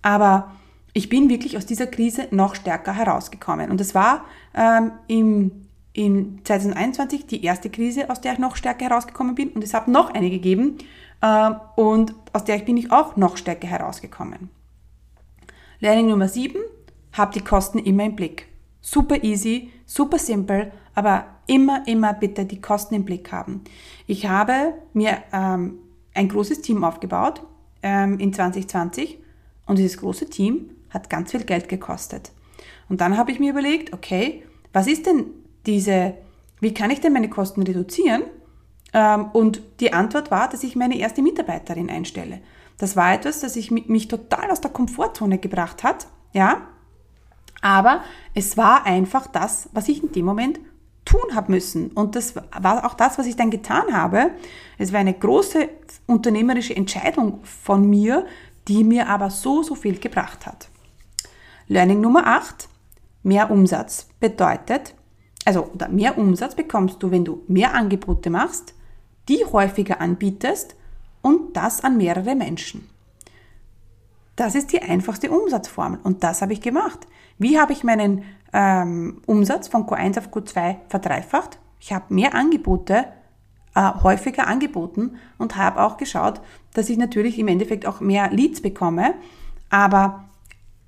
aber 0.00 0.52
ich 0.94 1.10
bin 1.10 1.28
wirklich 1.28 1.58
aus 1.58 1.66
dieser 1.66 1.86
Krise 1.86 2.28
noch 2.30 2.54
stärker 2.54 2.94
herausgekommen. 2.94 3.70
Und 3.70 3.78
es 3.78 3.94
war 3.94 4.24
ähm, 4.54 4.92
im, 5.06 5.66
in 5.92 6.40
2021 6.44 7.26
die 7.26 7.44
erste 7.44 7.68
Krise, 7.68 8.08
aus 8.08 8.22
der 8.22 8.32
ich 8.32 8.38
noch 8.38 8.56
stärker 8.56 8.86
herausgekommen 8.86 9.34
bin. 9.34 9.50
Und 9.50 9.62
es 9.62 9.74
hat 9.74 9.86
noch 9.86 10.14
eine 10.14 10.30
gegeben 10.30 10.78
äh, 11.20 11.50
und 11.76 12.14
aus 12.32 12.44
der 12.44 12.56
bin 12.60 12.78
ich 12.78 12.90
auch 12.90 13.16
noch 13.16 13.36
stärker 13.36 13.66
herausgekommen. 13.66 14.48
Learning 15.84 16.08
Nummer 16.08 16.28
7, 16.28 16.56
hab 17.12 17.32
die 17.32 17.42
Kosten 17.42 17.78
immer 17.78 18.06
im 18.06 18.16
Blick. 18.16 18.46
Super 18.80 19.22
easy, 19.22 19.70
super 19.84 20.18
simpel, 20.18 20.72
aber 20.94 21.26
immer, 21.46 21.86
immer 21.86 22.14
bitte 22.14 22.46
die 22.46 22.62
Kosten 22.62 22.94
im 22.94 23.04
Blick 23.04 23.30
haben. 23.30 23.60
Ich 24.06 24.26
habe 24.26 24.72
mir 24.94 25.18
ähm, 25.30 25.74
ein 26.14 26.30
großes 26.30 26.62
Team 26.62 26.84
aufgebaut 26.84 27.42
ähm, 27.82 28.18
in 28.18 28.32
2020 28.32 29.18
und 29.66 29.76
dieses 29.76 29.98
große 29.98 30.30
Team 30.30 30.70
hat 30.88 31.10
ganz 31.10 31.32
viel 31.32 31.44
Geld 31.44 31.68
gekostet. 31.68 32.32
Und 32.88 33.02
dann 33.02 33.18
habe 33.18 33.30
ich 33.30 33.38
mir 33.38 33.50
überlegt, 33.50 33.92
okay, 33.92 34.42
was 34.72 34.86
ist 34.86 35.04
denn 35.04 35.26
diese, 35.66 36.14
wie 36.60 36.72
kann 36.72 36.92
ich 36.92 37.02
denn 37.02 37.12
meine 37.12 37.28
Kosten 37.28 37.62
reduzieren? 37.62 38.22
Ähm, 38.94 39.26
und 39.34 39.60
die 39.80 39.92
Antwort 39.92 40.30
war, 40.30 40.48
dass 40.48 40.64
ich 40.64 40.76
meine 40.76 40.96
erste 40.96 41.20
Mitarbeiterin 41.20 41.90
einstelle. 41.90 42.40
Das 42.78 42.96
war 42.96 43.14
etwas, 43.14 43.40
das 43.40 43.56
ich 43.56 43.70
mich 43.70 44.08
total 44.08 44.50
aus 44.50 44.60
der 44.60 44.70
Komfortzone 44.70 45.38
gebracht 45.38 45.82
hat, 45.82 46.06
ja. 46.32 46.62
Aber 47.62 48.02
es 48.34 48.56
war 48.56 48.84
einfach 48.84 49.26
das, 49.26 49.68
was 49.72 49.88
ich 49.88 50.02
in 50.02 50.12
dem 50.12 50.26
Moment 50.26 50.60
tun 51.04 51.34
habe 51.34 51.52
müssen. 51.52 51.88
Und 51.92 52.16
das 52.16 52.34
war 52.36 52.84
auch 52.84 52.94
das, 52.94 53.18
was 53.18 53.26
ich 53.26 53.36
dann 53.36 53.50
getan 53.50 53.92
habe. 53.92 54.30
Es 54.78 54.92
war 54.92 55.00
eine 55.00 55.14
große 55.14 55.68
unternehmerische 56.06 56.76
Entscheidung 56.76 57.40
von 57.44 57.88
mir, 57.88 58.26
die 58.68 58.84
mir 58.84 59.08
aber 59.08 59.30
so, 59.30 59.62
so 59.62 59.74
viel 59.74 59.98
gebracht 59.98 60.46
hat. 60.46 60.68
Learning 61.68 62.00
Nummer 62.00 62.26
8. 62.26 62.68
Mehr 63.22 63.50
Umsatz 63.50 64.08
bedeutet, 64.20 64.94
also 65.46 65.70
mehr 65.90 66.18
Umsatz 66.18 66.54
bekommst 66.54 67.02
du, 67.02 67.10
wenn 67.10 67.24
du 67.24 67.42
mehr 67.48 67.74
Angebote 67.74 68.28
machst, 68.28 68.74
die 69.28 69.44
häufiger 69.44 70.00
anbietest 70.00 70.76
und 71.24 71.56
das 71.56 71.82
an 71.82 71.96
mehrere 71.96 72.36
Menschen. 72.36 72.88
Das 74.36 74.54
ist 74.54 74.72
die 74.72 74.82
einfachste 74.82 75.30
Umsatzformel 75.30 75.98
und 76.04 76.22
das 76.22 76.42
habe 76.42 76.52
ich 76.52 76.60
gemacht. 76.60 77.06
Wie 77.38 77.58
habe 77.58 77.72
ich 77.72 77.82
meinen 77.82 78.22
ähm, 78.54 79.20
Umsatz 79.26 79.68
von 79.68 79.84
Q1 79.84 80.18
auf 80.18 80.28
Q2 80.28 80.76
verdreifacht. 80.88 81.58
Ich 81.80 81.92
habe 81.92 82.14
mehr 82.14 82.34
Angebote 82.34 83.06
äh, 83.74 83.90
häufiger 84.02 84.46
angeboten 84.46 85.16
und 85.36 85.56
habe 85.56 85.82
auch 85.82 85.96
geschaut, 85.96 86.40
dass 86.72 86.88
ich 86.88 86.96
natürlich 86.96 87.38
im 87.38 87.48
Endeffekt 87.48 87.84
auch 87.84 88.00
mehr 88.00 88.30
Leads 88.30 88.62
bekomme. 88.62 89.14
Aber 89.68 90.24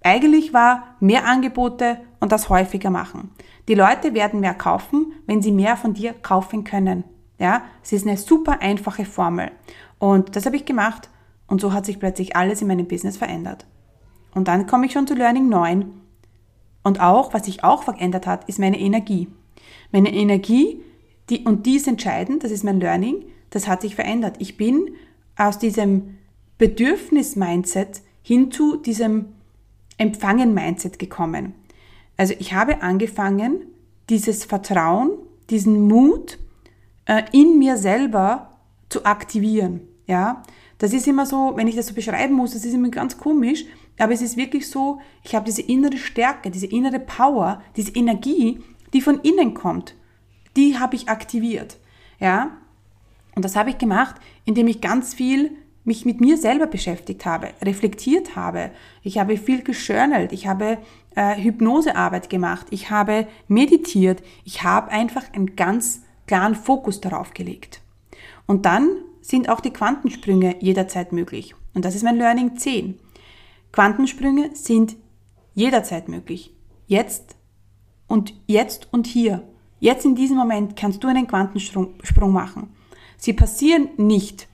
eigentlich 0.03 0.55
war 0.55 0.97
mehr 1.01 1.27
Angebote 1.27 1.99
und 2.21 2.31
das 2.31 2.49
häufiger 2.49 2.91
machen. 2.91 3.33
Die 3.67 3.75
Leute 3.75 4.15
werden 4.15 4.39
mehr 4.39 4.55
kaufen, 4.55 5.13
wenn 5.27 5.43
sie 5.43 5.51
mehr 5.51 5.77
von 5.77 5.93
dir 5.93 6.13
kaufen 6.13 6.63
können. 6.63 7.03
Ja, 7.39 7.63
es 7.83 7.93
ist 7.93 8.07
eine 8.07 8.17
super 8.17 8.63
einfache 8.63 9.05
Formel. 9.05 9.51
Und 9.99 10.37
das 10.37 10.47
habe 10.47 10.57
ich 10.57 10.65
gemacht 10.65 11.11
und 11.47 11.61
so 11.61 11.73
hat 11.73 11.87
sich 11.87 11.99
plötzlich 11.99 12.37
alles 12.37 12.61
in 12.61 12.69
meinem 12.69 12.87
Business 12.87 13.17
verändert. 13.17 13.67
Und 14.35 14.49
dann 14.49 14.67
komme 14.67 14.87
ich 14.87 14.93
schon 14.93 15.07
zu 15.07 15.15
Learning 15.15 15.49
9 15.49 15.91
und 16.83 17.01
auch, 17.01 17.35
was 17.35 17.47
sich 17.47 17.65
auch 17.65 17.83
verändert 17.83 18.27
hat, 18.27 18.49
ist 18.49 18.59
meine 18.59 18.79
Energie. 18.79 19.29
Meine 19.93 20.13
Energie, 20.13 20.83
die, 21.31 21.45
und 21.45 21.67
die 21.67 21.77
ist 21.77 21.89
entscheidend, 21.89 22.45
das 22.45 22.53
ist 22.53 22.65
mein 22.65 22.81
Learning, 22.81 23.25
das 23.51 23.67
hat 23.67 23.81
sich 23.81 23.95
verändert. 23.95 24.37
Ich 24.39 24.57
bin 24.57 24.91
aus 25.37 25.59
diesem 25.59 26.19
Bedürfnis-Mindset 26.59 28.03
hin 28.23 28.51
zu 28.51 28.77
diesem 28.77 29.27
Empfangen-Mindset 29.99 30.99
gekommen. 30.99 31.55
Also 32.17 32.35
ich 32.39 32.53
habe 32.53 32.83
angefangen, 32.83 33.63
dieses 34.09 34.45
Vertrauen, 34.45 35.11
diesen 35.51 35.89
Mut 35.89 36.39
äh, 37.07 37.23
in 37.33 37.59
mir 37.59 37.77
selber 37.77 38.56
zu 38.89 39.05
aktivieren. 39.05 39.81
Ja, 40.07 40.43
das 40.79 40.93
ist 40.93 41.09
immer 41.09 41.27
so, 41.27 41.53
wenn 41.57 41.69
ich 41.69 41.77
das 41.77 41.89
so 41.89 41.95
beschreiben 41.95 42.35
muss, 42.35 42.53
das 42.53 42.65
ist 42.65 42.75
immer 42.75 42.91
ganz 42.91 43.19
komisch, 43.19 43.65
aber 43.99 44.13
es 44.13 44.23
ist 44.23 44.37
wirklich 44.37 44.69
so, 44.69 45.01
ich 45.23 45.35
habe 45.35 45.47
diese 45.47 45.63
innere 45.63 45.97
Stärke, 45.97 46.51
diese 46.51 46.67
innere 46.67 47.01
Power, 47.01 47.63
diese 47.77 47.93
Energie, 47.93 48.61
die 48.93 49.01
von 49.01 49.21
innen 49.21 49.55
kommt. 49.55 49.95
Die 50.57 50.79
habe 50.79 50.97
ich 50.97 51.09
aktiviert. 51.09 51.79
Ja? 52.21 52.59
Und 53.35 53.45
das 53.45 53.57
habe 53.57 53.71
ich 53.71 53.79
gemacht, 53.79 54.17
indem 54.45 54.69
ich 54.69 54.81
ganz 54.81 55.15
viel 55.15 55.51
mich 55.85 56.05
mit 56.05 56.21
mir 56.21 56.37
selber 56.37 56.67
beschäftigt 56.67 57.25
habe, 57.25 57.51
reflektiert 57.63 58.35
habe. 58.35 58.73
Ich 59.03 59.19
habe 59.19 59.37
viel 59.37 59.63
geschörnelt, 59.63 60.33
ich 60.33 60.47
habe 60.47 60.79
äh, 61.15 61.37
Hypnosearbeit 61.37 62.29
gemacht, 62.29 62.67
ich 62.71 62.91
habe 62.91 63.29
meditiert, 63.47 64.23
ich 64.45 64.65
habe 64.65 64.91
einfach 64.91 65.33
einen 65.33 65.55
ganz 65.55 66.03
klaren 66.27 66.57
Fokus 66.57 67.01
darauf 67.01 67.35
gelegt. 67.35 67.81
Und 68.47 68.65
dann 68.65 68.89
sind 69.21 69.49
auch 69.49 69.61
die 69.61 69.73
Quantensprünge 69.73 70.57
jederzeit 70.61 71.13
möglich. 71.13 71.55
Und 71.75 71.85
das 71.85 71.95
ist 71.95 72.05
mein 72.05 72.17
Learning 72.17 72.57
10. 72.57 72.99
Quantensprünge 73.73 74.55
sind 74.55 74.97
jederzeit 75.55 76.09
möglich. 76.09 76.55
Jetzt 76.87 77.37
und 78.07 78.35
jetzt 78.47 78.89
und 78.93 79.07
hier. 79.07 79.43
Jetzt 79.81 80.05
in 80.05 80.15
diesem 80.15 80.37
Moment 80.37 80.77
kannst 80.77 81.03
du 81.03 81.09
einen 81.09 81.27
Quantensprung 81.27 82.33
machen. 82.33 82.71
Sie 83.19 83.33
passieren 83.33 83.89
nicht 83.97 84.49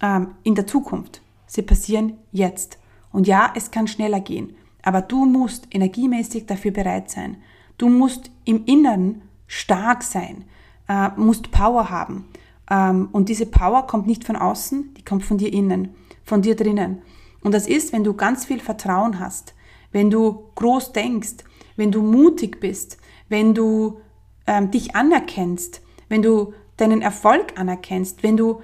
ähm, 0.00 0.34
in 0.42 0.54
der 0.54 0.66
Zukunft. 0.66 1.22
Sie 1.46 1.62
passieren 1.62 2.18
jetzt. 2.30 2.78
Und 3.10 3.26
ja, 3.26 3.52
es 3.56 3.70
kann 3.70 3.88
schneller 3.88 4.20
gehen. 4.20 4.54
Aber 4.82 5.00
du 5.00 5.24
musst 5.24 5.68
energiemäßig 5.70 6.46
dafür 6.46 6.72
bereit 6.72 7.10
sein. 7.10 7.38
Du 7.78 7.88
musst 7.88 8.30
im 8.44 8.64
Inneren 8.66 9.22
stark 9.46 10.02
sein, 10.02 10.44
äh, 10.88 11.08
musst 11.16 11.50
Power 11.50 11.90
haben. 11.90 12.28
Ähm, 12.72 13.10
und 13.12 13.28
diese 13.28 13.46
Power 13.46 13.86
kommt 13.86 14.06
nicht 14.06 14.24
von 14.24 14.36
außen, 14.36 14.94
die 14.96 15.04
kommt 15.04 15.24
von 15.24 15.36
dir 15.36 15.52
innen, 15.52 15.94
von 16.24 16.40
dir 16.40 16.56
drinnen. 16.56 17.02
Und 17.42 17.52
das 17.52 17.66
ist, 17.66 17.92
wenn 17.92 18.02
du 18.02 18.14
ganz 18.14 18.46
viel 18.46 18.60
Vertrauen 18.60 19.20
hast, 19.20 19.54
wenn 19.92 20.10
du 20.10 20.44
groß 20.54 20.92
denkst, 20.92 21.44
wenn 21.76 21.92
du 21.92 22.02
mutig 22.02 22.60
bist, 22.60 22.96
wenn 23.28 23.54
du 23.54 24.00
ähm, 24.46 24.70
dich 24.70 24.96
anerkennst, 24.96 25.82
wenn 26.08 26.22
du 26.22 26.54
deinen 26.78 27.02
Erfolg 27.02 27.58
anerkennst, 27.58 28.22
wenn 28.22 28.36
du 28.36 28.62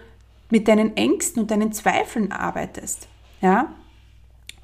mit 0.50 0.68
deinen 0.68 0.96
Ängsten 0.96 1.42
und 1.42 1.50
deinen 1.50 1.72
Zweifeln 1.72 2.32
arbeitest. 2.32 3.08
Ja? 3.42 3.74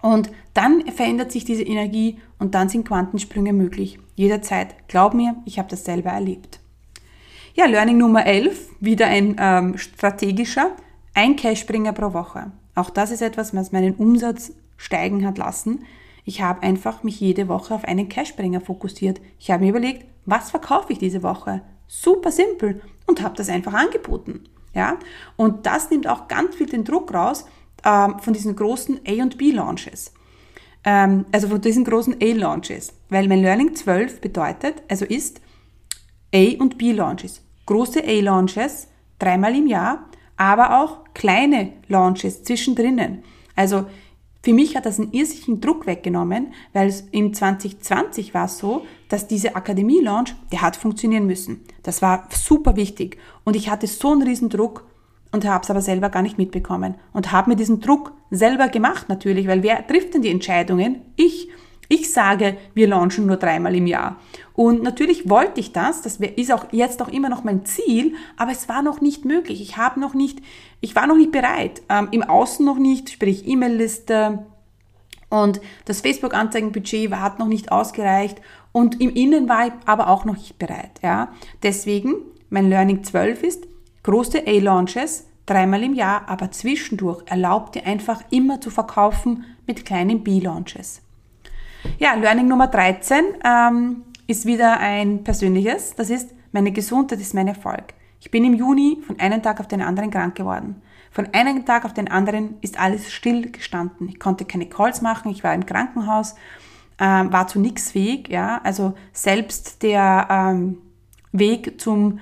Und 0.01 0.31
dann 0.55 0.87
verändert 0.91 1.33
sich 1.33 1.45
diese 1.45 1.63
Energie 1.63 2.19
und 2.39 2.55
dann 2.55 2.69
sind 2.69 2.87
Quantensprünge 2.87 3.53
möglich. 3.53 3.99
Jederzeit. 4.15 4.89
Glaub 4.89 5.13
mir, 5.13 5.37
ich 5.45 5.59
habe 5.59 5.69
das 5.69 5.85
selber 5.85 6.11
erlebt. 6.11 6.61
Ja, 7.57 7.67
Learning 7.67 7.99
Nummer 7.99 8.27
11, 8.27 8.69
wieder 8.81 9.07
ein 9.07 9.37
ähm, 9.39 9.79
strategischer, 9.79 10.73
ein 11.15 11.37
Cashbringer 11.37 11.93
pro 11.93 12.13
Woche. 12.13 12.51
Auch 12.75 12.91
das 12.91 13.13
ist 13.13 13.23
etwas, 13.23 13.55
was 13.55 13.71
meinen 13.71 13.95
Umsatz 13.95 14.53
steigen 14.77 15.25
hat 15.25 15.39
lassen. 15.39 15.85
Ich 16.25 16.43
habe 16.43 16.65
einfach 16.65 17.05
mich 17.05 17.21
jede 17.21 17.47
Woche 17.47 17.73
auf 17.73 17.85
einen 17.85 18.09
Cashbringer 18.09 18.61
fokussiert. 18.61 19.21
Ich 19.39 19.53
habe 19.53 19.63
mir 19.63 19.71
überlegt, 19.71 20.05
was 20.27 20.51
verkaufe 20.51 20.93
ich 20.93 20.99
diese 20.99 21.23
Woche? 21.23 21.61
Super 21.87 22.33
simpel 22.33 22.83
und 23.07 23.23
habe 23.23 23.37
das 23.37 23.49
einfach 23.49 23.75
angeboten. 23.75 24.49
Ja? 24.75 24.99
Und 25.37 25.65
das 25.65 25.91
nimmt 25.91 26.09
auch 26.09 26.27
ganz 26.27 26.57
viel 26.57 26.67
den 26.67 26.83
Druck 26.83 27.15
raus 27.15 27.47
ähm, 27.85 28.19
von 28.19 28.33
diesen 28.33 28.57
großen 28.57 28.99
A 29.07 29.23
und 29.23 29.39
B 29.39 29.53
Launches. 29.53 30.13
Ähm, 30.83 31.25
also 31.31 31.47
von 31.47 31.61
diesen 31.61 31.85
großen 31.85 32.17
A 32.21 32.33
Launches. 32.33 32.95
Weil 33.11 33.29
mein 33.29 33.43
Learning 33.43 33.77
12 33.77 34.21
bedeutet, 34.21 34.83
also 34.89 35.05
ist 35.05 35.41
A 36.35 36.57
und 36.59 36.79
B 36.79 36.91
Launches. 36.91 37.44
Große 37.67 38.03
A 38.05 38.21
Launches 38.21 38.89
dreimal 39.19 39.57
im 39.57 39.67
Jahr, 39.67 40.09
aber 40.37 40.83
auch 40.83 40.99
kleine 41.15 41.73
Launches 41.89 42.43
zwischendrin. 42.43 43.23
Also 43.57 43.87
für 44.43 44.53
mich 44.53 44.77
hat 44.77 44.85
das 44.85 45.01
einen 45.01 45.13
irrsichtlichen 45.13 45.63
Druck 45.63 45.87
weggenommen, 45.87 46.53
weil 46.75 46.89
es 46.89 47.03
im 47.13 47.33
2020 47.33 48.35
war 48.35 48.49
so, 48.49 48.85
dass 49.09 49.27
diese 49.27 49.57
Akademie-Launch, 49.57 50.35
der 50.53 50.61
hat 50.61 50.77
funktionieren 50.77 51.27
müssen. 51.27 51.65
Das 51.83 52.03
war 52.03 52.29
super 52.31 52.77
wichtig. 52.77 53.17
Und 53.45 53.57
ich 53.57 53.71
hatte 53.71 53.87
so 53.87 54.13
einen 54.13 54.23
riesen 54.23 54.51
Druck 54.51 54.85
und 55.33 55.47
habe 55.47 55.65
es 55.65 55.71
aber 55.71 55.81
selber 55.81 56.11
gar 56.11 56.21
nicht 56.21 56.37
mitbekommen. 56.37 56.97
Und 57.15 57.33
habe 57.33 57.51
mir 57.51 57.57
diesen 57.57 57.81
Druck 57.81 58.13
selber 58.31 58.69
gemacht 58.69 59.09
natürlich, 59.09 59.47
weil 59.47 59.63
wer 59.63 59.87
trifft 59.87 60.13
denn 60.13 60.23
die 60.23 60.31
Entscheidungen? 60.31 61.01
Ich. 61.17 61.49
Ich 61.89 62.13
sage, 62.13 62.57
wir 62.75 62.89
launchen 62.89 63.27
nur 63.27 63.37
dreimal 63.37 63.75
im 63.75 63.87
Jahr. 63.87 64.17
Und 64.55 64.83
natürlich 64.83 65.29
wollte 65.29 65.61
ich 65.61 65.73
das, 65.73 66.03
das 66.03 66.17
ist 66.17 66.53
auch 66.53 66.67
jetzt 66.71 67.03
auch 67.03 67.09
immer 67.09 67.29
noch 67.29 67.45
mein 67.45 67.65
Ziel, 67.65 68.15
aber 68.37 68.53
es 68.53 68.69
war 68.69 68.83
noch 68.83 69.01
nicht 69.01 69.25
möglich. 69.25 69.61
Ich 69.61 69.77
habe 69.77 70.01
noch 70.01 70.15
nicht, 70.15 70.41
ich 70.81 70.95
war 70.95 71.07
noch 71.07 71.17
nicht 71.17 71.33
bereit. 71.33 71.83
Ähm, 71.89 72.09
Im 72.13 72.23
Außen 72.23 72.65
noch 72.65 72.79
nicht, 72.79 73.11
sprich 73.11 73.47
E-Mail-Liste 73.47 74.47
und 75.29 75.61
das 75.87 76.01
Facebook-Anzeigenbudget 76.01 77.11
hat 77.13 77.39
noch 77.39 77.49
nicht 77.49 77.73
ausgereicht 77.73 78.41
und 78.71 79.01
im 79.01 79.11
Innen 79.11 79.49
war 79.49 79.67
ich 79.67 79.73
aber 79.87 80.09
auch 80.09 80.25
noch 80.25 80.37
nicht 80.37 80.59
bereit. 80.59 81.01
Ja. 81.03 81.33
Deswegen, 81.63 82.15
mein 82.51 82.69
Learning 82.69 83.03
12 83.03 83.43
ist, 83.43 83.67
große 84.05 84.47
A-Launches, 84.47 85.27
dreimal 85.47 85.83
im 85.83 85.95
Jahr, 85.95 86.29
aber 86.29 86.51
zwischendurch 86.53 87.23
erlaubt 87.27 87.75
dir 87.75 87.87
einfach 87.87 88.23
immer 88.31 88.61
zu 88.61 88.71
verkaufen 88.71 89.45
mit 89.67 89.85
kleinen 89.85 90.23
B-Launches. 90.23 91.04
Ja, 91.99 92.15
Learning 92.15 92.49
Nummer 92.49 92.67
13 92.67 93.25
ähm, 93.45 94.03
ist 94.27 94.47
wieder 94.47 94.79
ein 94.81 95.25
persönliches. 95.25 95.95
Das 95.95 96.11
ist, 96.11 96.31
meine 96.53 96.73
Gesundheit 96.73 97.21
ist 97.21 97.35
mein 97.35 97.49
Erfolg. 97.49 97.95
Ich 98.21 98.31
bin 98.31 98.45
im 98.45 98.55
Juni 98.55 99.03
von 99.07 99.21
einem 99.21 99.43
Tag 99.43 99.61
auf 99.61 99.69
den 99.69 99.83
anderen 99.83 100.11
krank 100.11 100.35
geworden. 100.35 100.83
Von 101.11 101.29
einem 101.33 101.65
Tag 101.65 101.85
auf 101.85 101.93
den 101.93 102.11
anderen 102.11 102.57
ist 102.61 102.81
alles 102.81 103.13
still 103.13 103.51
gestanden. 103.51 104.09
Ich 104.09 104.19
konnte 104.19 104.45
keine 104.45 104.67
Calls 104.67 105.03
machen, 105.03 105.31
ich 105.31 105.45
war 105.45 105.55
im 105.55 105.67
Krankenhaus, 105.67 106.35
ähm, 106.99 107.33
war 107.33 107.47
zu 107.47 107.61
nichts 107.61 107.93
fähig. 107.93 108.29
Ja? 108.29 108.61
Also 108.65 108.95
selbst 109.13 109.83
der 109.83 110.27
ähm, 110.31 110.79
Weg 111.33 111.81
zum 111.81 112.19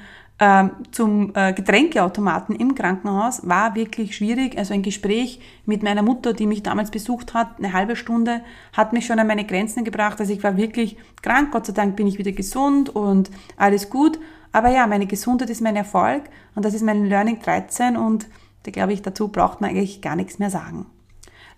zum 0.91 1.33
äh, 1.35 1.53
Getränkeautomaten 1.53 2.57
im 2.57 2.75
Krankenhaus 2.75 3.47
war 3.49 3.77
wirklich 3.77 4.17
schwierig. 4.17 4.59
Also 4.59 4.75
ein 4.75 4.83
Gespräch 4.83 5.41
mit 5.67 5.83
meiner 5.83 6.03
Mutter, 6.03 6.33
die 6.33 6.47
mich 6.47 6.63
damals 6.63 6.91
besucht 6.91 7.33
hat, 7.33 7.59
eine 7.59 7.73
halbe 7.73 7.95
Stunde, 7.95 8.43
hat 8.73 8.93
mich 8.93 9.07
schon 9.07 9.21
an 9.21 9.29
meine 9.29 9.47
Grenzen 9.47 9.85
gebracht. 9.85 10.19
Also 10.19 10.33
ich 10.33 10.43
war 10.43 10.57
wirklich 10.57 10.97
krank. 11.23 11.53
Gott 11.53 11.67
sei 11.67 11.73
Dank 11.73 11.95
bin 11.95 12.09
ich 12.09 12.19
wieder 12.19 12.33
gesund 12.33 12.89
und 12.89 13.31
alles 13.57 13.89
gut. 13.89 14.19
Aber 14.51 14.69
ja, 14.69 14.87
meine 14.87 15.07
Gesundheit 15.07 15.49
ist 15.49 15.61
mein 15.61 15.77
Erfolg 15.77 16.25
und 16.55 16.65
das 16.65 16.75
ist 16.75 16.83
mein 16.83 17.07
Learning 17.07 17.39
13 17.41 17.97
und 17.97 18.27
da 18.65 18.71
glaube 18.71 18.93
ich, 18.93 19.03
dazu 19.03 19.29
braucht 19.29 19.61
man 19.61 19.71
eigentlich 19.71 20.03
gar 20.03 20.17
nichts 20.17 20.39
mehr 20.39 20.51
sagen. 20.51 20.87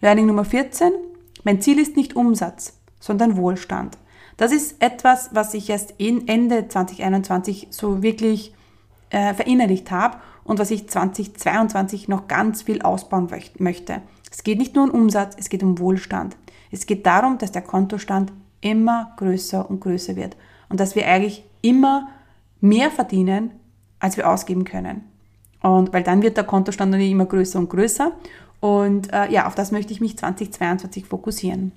Learning 0.01 0.27
Nummer 0.27 0.45
14. 0.45 0.93
Mein 1.43 1.61
Ziel 1.61 1.79
ist 1.79 1.97
nicht 1.97 2.17
Umsatz, 2.17 2.79
sondern 3.01 3.37
Wohlstand. 3.37 3.97
Das 4.37 4.53
ist 4.53 4.83
etwas, 4.83 5.31
was 5.33 5.55
ich 5.55 5.71
erst 5.71 5.95
Ende 5.99 6.69
2021 6.69 7.69
so 7.71 8.03
wirklich 8.03 8.53
äh, 9.15 9.33
verinnerlicht 9.33 9.93
habe 9.93 10.17
und 10.43 10.59
was 10.59 10.73
ich 10.73 10.89
2022 10.89 12.09
noch 12.09 12.27
ganz 12.27 12.63
viel 12.63 12.83
ausbauen 12.83 13.29
möchte. 13.59 14.03
Es 14.31 14.43
geht 14.43 14.59
nicht 14.59 14.75
nur 14.75 14.85
um 14.85 14.91
Umsatz, 14.91 15.37
es 15.39 15.49
geht 15.49 15.63
um 15.63 15.79
Wohlstand. 15.79 16.37
Es 16.73 16.85
geht 16.87 17.07
darum, 17.07 17.39
dass 17.39 17.53
der 17.53 17.63
Kontostand 17.63 18.33
immer 18.61 19.13
größer 19.17 19.71
und 19.71 19.81
größer 19.81 20.17
wird 20.17 20.37
und 20.69 20.81
dass 20.81 20.97
wir 20.97 21.07
eigentlich 21.07 21.45
immer 21.63 22.09
mehr 22.61 22.91
verdienen, 22.91 23.53
als 24.01 24.17
wir 24.17 24.29
ausgeben 24.29 24.65
können. 24.65 25.05
Und 25.63 25.93
weil 25.93 26.03
dann 26.03 26.23
wird 26.23 26.37
der 26.37 26.45
Kontostand 26.45 26.93
dann 26.93 27.01
immer 27.01 27.27
größer 27.27 27.61
und 27.61 27.71
größer. 27.71 28.11
Und 28.59 29.13
äh, 29.13 29.31
ja, 29.31 29.47
auf 29.47 29.55
das 29.55 29.71
möchte 29.71 29.93
ich 29.93 30.01
mich 30.01 30.19
2022 30.19 31.07
fokussieren. 31.07 31.71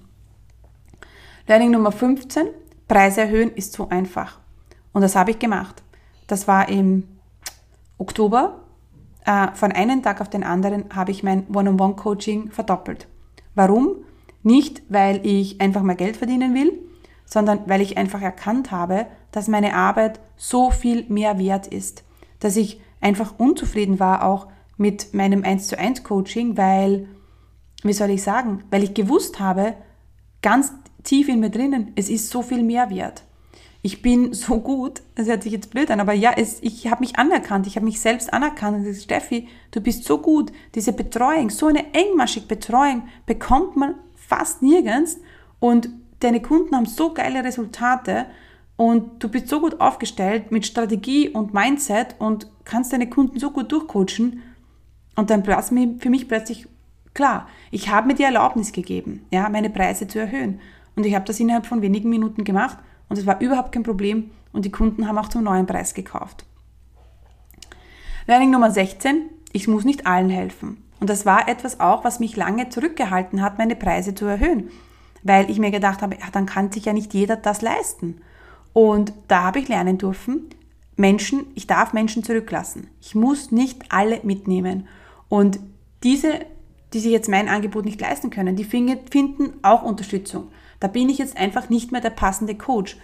Learning 1.48 1.70
Nummer 1.70 1.92
15, 1.92 2.48
Preise 2.88 3.22
erhöhen 3.22 3.52
ist 3.52 3.74
so 3.74 3.90
einfach. 3.90 4.40
Und 4.92 5.04
das 5.04 5.16
habe 5.16 5.32
ich 5.32 5.40
gemacht. 5.40 5.84
Das 6.26 6.48
war 6.48 6.68
im 6.68 7.04
Oktober, 7.98 8.64
äh, 9.26 9.48
von 9.54 9.72
einem 9.72 10.04
Tag 10.04 10.22
auf 10.22 10.30
den 10.30 10.44
anderen, 10.44 10.86
habe 10.96 11.12
ich 11.12 11.24
mein 11.24 11.48
One-on-One-Coaching 11.54 12.52
verdoppelt. 12.52 13.08
Warum? 13.56 13.98
Nicht, 14.44 14.84
weil 14.90 15.26
ich 15.26 15.60
einfach 15.60 15.82
mal 15.82 15.96
Geld 15.96 16.18
verdienen 16.18 16.54
will, 16.54 16.72
sondern 17.26 17.62
weil 17.66 17.82
ich 17.82 17.98
einfach 17.98 18.22
erkannt 18.22 18.72
habe, 18.72 19.08
dass 19.32 19.48
meine 19.48 19.76
Arbeit 19.76 20.20
so 20.38 20.72
viel 20.72 21.06
mehr 21.10 21.40
wert 21.40 21.68
ist, 21.68 22.04
dass 22.40 22.56
ich 22.56 22.80
einfach 23.02 23.36
unzufrieden 23.38 24.00
war 24.00 24.24
auch 24.24 24.48
mit 24.78 25.14
meinem 25.14 25.44
1 25.44 25.68
zu 25.68 25.78
1 25.78 26.04
Coaching, 26.04 26.56
weil, 26.56 27.08
wie 27.84 27.94
soll 27.94 28.12
ich 28.12 28.24
sagen, 28.24 28.64
weil 28.70 28.84
ich 28.84 28.94
gewusst 28.94 29.40
habe, 29.40 29.74
ganz 30.42 30.72
tief 31.04 31.28
in 31.28 31.40
mir 31.40 31.50
drinnen, 31.50 31.92
es 31.96 32.10
ist 32.10 32.30
so 32.30 32.42
viel 32.42 32.64
mehr 32.64 32.90
wert 32.90 33.24
ich 33.88 34.02
bin 34.02 34.34
so 34.46 34.60
gut, 34.60 35.02
das 35.16 35.28
hört 35.28 35.44
sich 35.44 35.54
jetzt 35.54 35.72
blöd 35.72 35.90
an, 35.90 36.02
aber 36.02 36.12
ja, 36.12 36.34
es, 36.36 36.62
ich 36.62 36.92
habe 36.92 37.00
mich 37.00 37.18
anerkannt, 37.18 37.68
ich 37.68 37.78
habe 37.78 37.86
mich 37.86 38.02
selbst 38.02 38.34
anerkannt. 38.34 38.78
Und 38.78 38.84
gesagt, 38.84 39.04
Steffi, 39.04 39.48
du 39.72 39.80
bist 39.80 40.04
so 40.04 40.18
gut, 40.18 40.52
diese 40.76 40.92
Betreuung, 40.92 41.50
so 41.50 41.68
eine 41.68 41.94
engmaschige 41.94 42.48
Betreuung 42.48 43.04
bekommt 43.26 43.78
man 43.78 43.96
fast 44.14 44.62
nirgends. 44.62 45.20
Und 45.60 45.90
deine 46.20 46.42
Kunden 46.42 46.76
haben 46.76 46.86
so 46.86 47.14
geile 47.14 47.44
Resultate. 47.46 48.26
Und 48.76 49.24
du 49.24 49.30
bist 49.30 49.48
so 49.48 49.62
gut 49.62 49.80
aufgestellt 49.80 50.52
mit 50.52 50.66
Strategie 50.66 51.30
und 51.30 51.54
Mindset 51.54 52.16
und 52.20 52.48
kannst 52.66 52.92
deine 52.92 53.10
Kunden 53.10 53.40
so 53.40 53.52
gut 53.52 53.72
durchcoachen. 53.72 54.44
Und 55.16 55.30
dann 55.30 55.48
war 55.48 55.60
es 55.60 55.70
für 55.70 56.10
mich 56.10 56.28
plötzlich 56.28 56.68
klar, 57.14 57.48
ich 57.72 57.90
habe 57.90 58.08
mir 58.08 58.14
die 58.16 58.24
Erlaubnis 58.24 58.74
gegeben, 58.74 59.26
ja, 59.32 59.50
meine 59.50 59.72
Preise 59.72 60.08
zu 60.08 60.20
erhöhen. 60.20 60.60
Und 60.96 61.06
ich 61.06 61.16
habe 61.16 61.26
das 61.26 61.40
innerhalb 61.40 61.66
von 61.66 61.82
wenigen 61.82 62.10
Minuten 62.10 62.44
gemacht 62.44 62.78
und 63.10 63.18
es 63.18 63.26
war 63.26 63.42
überhaupt 63.42 63.72
kein 63.72 63.84
Problem 63.84 64.32
und 64.54 64.66
die 64.66 64.72
Kunden 64.72 65.08
haben 65.08 65.18
auch 65.18 65.30
zum 65.30 65.44
neuen 65.44 65.66
Preis 65.66 65.94
gekauft. 65.94 66.46
Learning 68.28 68.52
Nummer 68.52 68.72
16, 68.72 69.30
ich 69.54 69.68
muss 69.68 69.86
nicht 69.86 70.06
allen 70.06 70.30
helfen. 70.30 70.84
Und 71.00 71.10
das 71.10 71.26
war 71.26 71.48
etwas 71.48 71.80
auch, 71.80 72.04
was 72.04 72.20
mich 72.20 72.36
lange 72.36 72.70
zurückgehalten 72.70 73.42
hat, 73.42 73.58
meine 73.58 73.76
Preise 73.76 74.16
zu 74.16 74.26
erhöhen. 74.26 74.70
Weil 75.24 75.50
ich 75.50 75.60
mir 75.60 75.72
gedacht 75.72 76.02
habe, 76.02 76.16
ja, 76.16 76.26
dann 76.32 76.46
kann 76.46 76.72
sich 76.72 76.86
ja 76.86 76.94
nicht 76.94 77.14
jeder 77.14 77.36
das 77.36 77.62
leisten. 77.62 78.22
Und 78.74 79.14
da 79.28 79.44
habe 79.44 79.60
ich 79.60 79.68
lernen 79.68 79.98
dürfen, 79.98 80.50
Menschen, 80.96 81.46
ich 81.56 81.68
darf 81.68 81.94
Menschen 81.94 82.24
zurücklassen. 82.24 82.88
Ich 83.00 83.16
muss 83.16 83.52
nicht 83.52 83.92
alle 83.92 84.20
mitnehmen. 84.24 84.88
Und 85.30 85.60
diese, 86.04 86.46
die 86.94 87.00
sich 87.00 87.12
jetzt 87.12 87.30
mein 87.30 87.50
Angebot 87.50 87.86
nicht 87.86 88.02
leisten 88.02 88.30
können, 88.30 88.56
die 88.56 88.64
finden 88.64 89.54
auch 89.62 89.84
Unterstützung. 89.84 90.50
Da 90.80 90.88
bin 90.88 91.10
ich 91.10 91.18
jetzt 91.18 91.38
einfach 91.38 91.70
nicht 91.70 91.92
mehr 91.92 92.02
der 92.02 92.12
passende 92.12 92.56
Coach. 92.56 92.98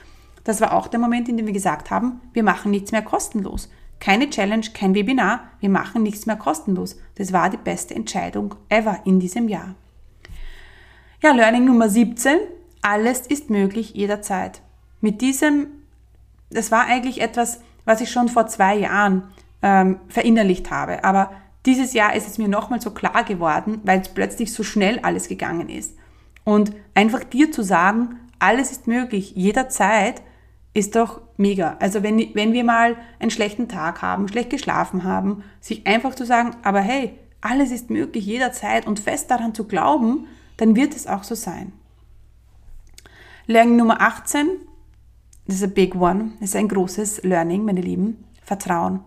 Das 0.44 0.62
war 0.62 0.74
auch 0.74 0.88
der 0.88 1.00
Moment, 1.00 1.30
in 1.30 1.38
dem 1.38 1.46
wir 1.46 1.54
gesagt 1.54 1.90
haben, 1.90 2.22
wir 2.34 2.44
machen 2.44 2.72
nichts 2.72 2.92
mehr 2.92 3.02
kostenlos. 3.02 3.70
Keine 4.00 4.30
Challenge, 4.30 4.66
kein 4.74 4.96
Webinar, 4.96 5.42
wir 5.60 5.70
machen 5.70 6.04
nichts 6.04 6.26
mehr 6.26 6.36
kostenlos. 6.36 6.98
Das 7.16 7.32
war 7.32 7.50
die 7.50 7.58
beste 7.58 7.96
Entscheidung 7.96 8.56
ever 8.70 9.00
in 9.06 9.20
diesem 9.20 9.48
Jahr. 9.48 9.76
Ja, 11.22 11.32
Learning 11.32 11.66
Nummer 11.66 11.90
17. 11.90 12.38
Alles 12.82 13.28
ist 13.28 13.50
möglich 13.50 13.94
jederzeit. 13.94 14.62
Mit 15.00 15.22
diesem 15.22 15.68
das 16.54 16.72
war 16.72 16.86
eigentlich 16.86 17.22
etwas, 17.22 17.60
was 17.86 18.02
ich 18.02 18.12
schon 18.12 18.30
vor 18.30 18.48
zwei 18.48 18.76
Jahren 18.76 19.24
ähm, 19.62 20.00
verinnerlicht 20.08 20.72
habe. 20.72 21.04
Aber 21.04 21.32
dieses 21.66 21.94
Jahr 21.94 22.16
ist 22.16 22.28
es 22.28 22.38
mir 22.38 22.48
nochmal 22.48 22.82
so 22.82 22.92
klar 22.92 23.24
geworden, 23.24 23.82
weil 23.84 24.00
es 24.02 24.10
plötzlich 24.10 24.54
so 24.54 24.64
schnell 24.64 25.00
alles 25.00 25.28
gegangen 25.28 25.70
ist. 25.70 25.98
Und 26.44 26.74
einfach 26.94 27.24
dir 27.24 27.52
zu 27.52 27.64
sagen, 27.64 28.20
alles 28.40 28.72
ist 28.72 28.88
möglich, 28.88 29.34
jederzeit, 29.36 30.22
ist 30.74 30.96
doch 30.96 31.22
mega. 31.38 31.78
Also 31.80 32.04
wenn, 32.04 32.34
wenn 32.34 32.54
wir 32.54 32.64
mal 32.64 32.98
einen 33.20 33.32
schlechten 33.32 33.68
Tag 33.68 34.02
haben, 34.02 34.28
schlecht 34.28 34.50
geschlafen 34.50 35.04
haben, 35.04 35.44
sich 35.62 35.86
einfach 35.86 36.16
zu 36.16 36.26
sagen, 36.26 36.56
aber 36.64 36.82
hey, 36.82 37.18
alles 37.42 37.72
ist 37.72 37.90
möglich 37.90 38.26
jederzeit 38.26 38.88
und 38.88 39.00
fest 39.00 39.30
daran 39.30 39.54
zu 39.54 39.66
glauben, 39.66 40.28
dann 40.58 40.76
wird 40.76 40.96
es 40.96 41.08
auch 41.08 41.24
so 41.24 41.36
sein. 41.36 41.74
Learning 43.46 43.76
Nummer 43.76 44.02
18, 44.02 44.48
das 45.46 45.58
ist 45.58 45.64
a 45.64 45.68
big 45.68 45.96
one, 45.96 46.32
das 46.40 46.50
ist 46.50 46.56
ein 46.56 46.70
großes 46.70 47.24
Learning, 47.24 47.66
meine 47.66 47.82
Lieben, 47.82 48.24
Vertrauen. 48.42 49.02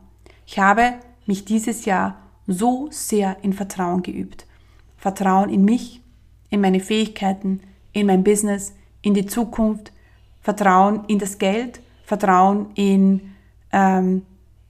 Ich 0.47 0.59
habe 0.59 0.95
mich 1.27 1.45
dieses 1.45 1.87
Jahr 1.87 2.19
so 2.47 2.89
sehr 2.91 3.39
in 3.43 3.53
Vertrauen 3.53 4.03
geübt. 4.03 4.47
Vertrauen 4.99 5.51
in 5.51 5.65
mich, 5.65 6.03
in 6.51 6.61
meine 6.61 6.81
Fähigkeiten, 6.81 7.61
in 7.93 8.07
mein 8.07 8.25
Business, 8.25 8.75
in 9.03 9.15
die 9.15 9.27
Zukunft, 9.27 9.93
Vertrauen 10.43 11.05
in 11.07 11.19
das 11.19 11.39
Geld, 11.39 11.81
Vertrauen 12.05 12.67
in, 12.75 13.33
ähm, 13.73 14.23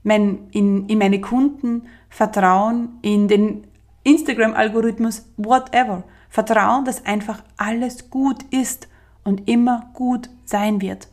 mein, 0.03 0.47
in, 0.51 0.87
in 0.87 0.97
meine 0.97 1.21
Kunden, 1.21 1.83
Vertrauen 2.09 2.97
in 3.01 3.27
den 3.27 3.63
Instagram-Algorithmus, 4.03 5.25
whatever. 5.37 6.03
Vertrauen, 6.29 6.85
dass 6.85 7.05
einfach 7.05 7.43
alles 7.57 8.09
gut 8.09 8.43
ist 8.51 8.87
und 9.23 9.47
immer 9.47 9.89
gut 9.93 10.29
sein 10.45 10.81
wird. 10.81 11.07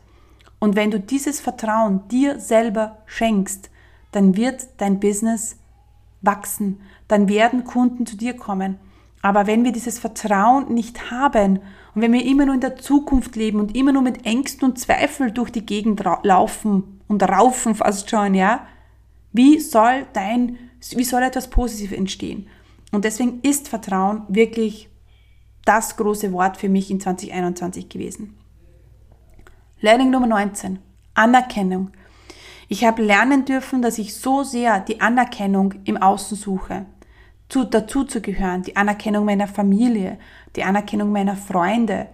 Und 0.59 0.75
wenn 0.75 0.91
du 0.91 0.99
dieses 0.99 1.39
Vertrauen 1.39 2.07
dir 2.09 2.39
selber 2.39 2.97
schenkst, 3.05 3.69
dann 4.11 4.35
wird 4.35 4.67
dein 4.77 4.99
Business 4.99 5.57
wachsen, 6.21 6.79
dann 7.07 7.27
werden 7.29 7.65
Kunden 7.65 8.05
zu 8.05 8.17
dir 8.17 8.35
kommen. 8.35 8.79
Aber 9.25 9.47
wenn 9.47 9.63
wir 9.63 9.71
dieses 9.71 9.97
Vertrauen 9.97 10.71
nicht 10.71 11.09
haben 11.09 11.57
und 11.95 12.01
wenn 12.03 12.13
wir 12.13 12.23
immer 12.23 12.45
nur 12.45 12.53
in 12.53 12.61
der 12.61 12.75
Zukunft 12.75 13.35
leben 13.35 13.59
und 13.59 13.75
immer 13.75 13.91
nur 13.91 14.03
mit 14.03 14.23
Ängsten 14.23 14.69
und 14.69 14.77
Zweifeln 14.77 15.33
durch 15.33 15.49
die 15.49 15.65
Gegend 15.65 16.03
laufen 16.21 17.01
und 17.07 17.23
raufen 17.23 17.73
fast 17.73 18.07
schon, 18.07 18.35
ja, 18.35 18.67
wie 19.33 19.59
soll 19.59 20.05
dein, 20.13 20.59
wie 20.91 21.03
soll 21.03 21.23
etwas 21.23 21.49
Positives 21.49 21.97
entstehen? 21.97 22.47
Und 22.91 23.03
deswegen 23.03 23.39
ist 23.41 23.67
Vertrauen 23.67 24.21
wirklich 24.27 24.89
das 25.65 25.97
große 25.97 26.31
Wort 26.31 26.57
für 26.57 26.69
mich 26.69 26.91
in 26.91 26.99
2021 26.99 27.89
gewesen. 27.89 28.37
Learning 29.81 30.11
Nummer 30.11 30.27
19. 30.27 30.77
Anerkennung. 31.15 31.89
Ich 32.67 32.85
habe 32.85 33.01
lernen 33.01 33.45
dürfen, 33.45 33.81
dass 33.81 33.97
ich 33.97 34.13
so 34.13 34.43
sehr 34.43 34.81
die 34.81 35.01
Anerkennung 35.01 35.73
im 35.83 35.97
Außen 35.97 36.37
suche, 36.37 36.85
zu, 37.49 37.63
dazu 37.63 38.03
zu 38.03 38.21
gehören, 38.21 38.63
die 38.63 38.75
Anerkennung 38.75 39.25
meiner 39.25 39.47
Familie, 39.47 40.17
die 40.55 40.63
Anerkennung 40.63 41.11
meiner 41.11 41.35
Freunde, 41.35 42.07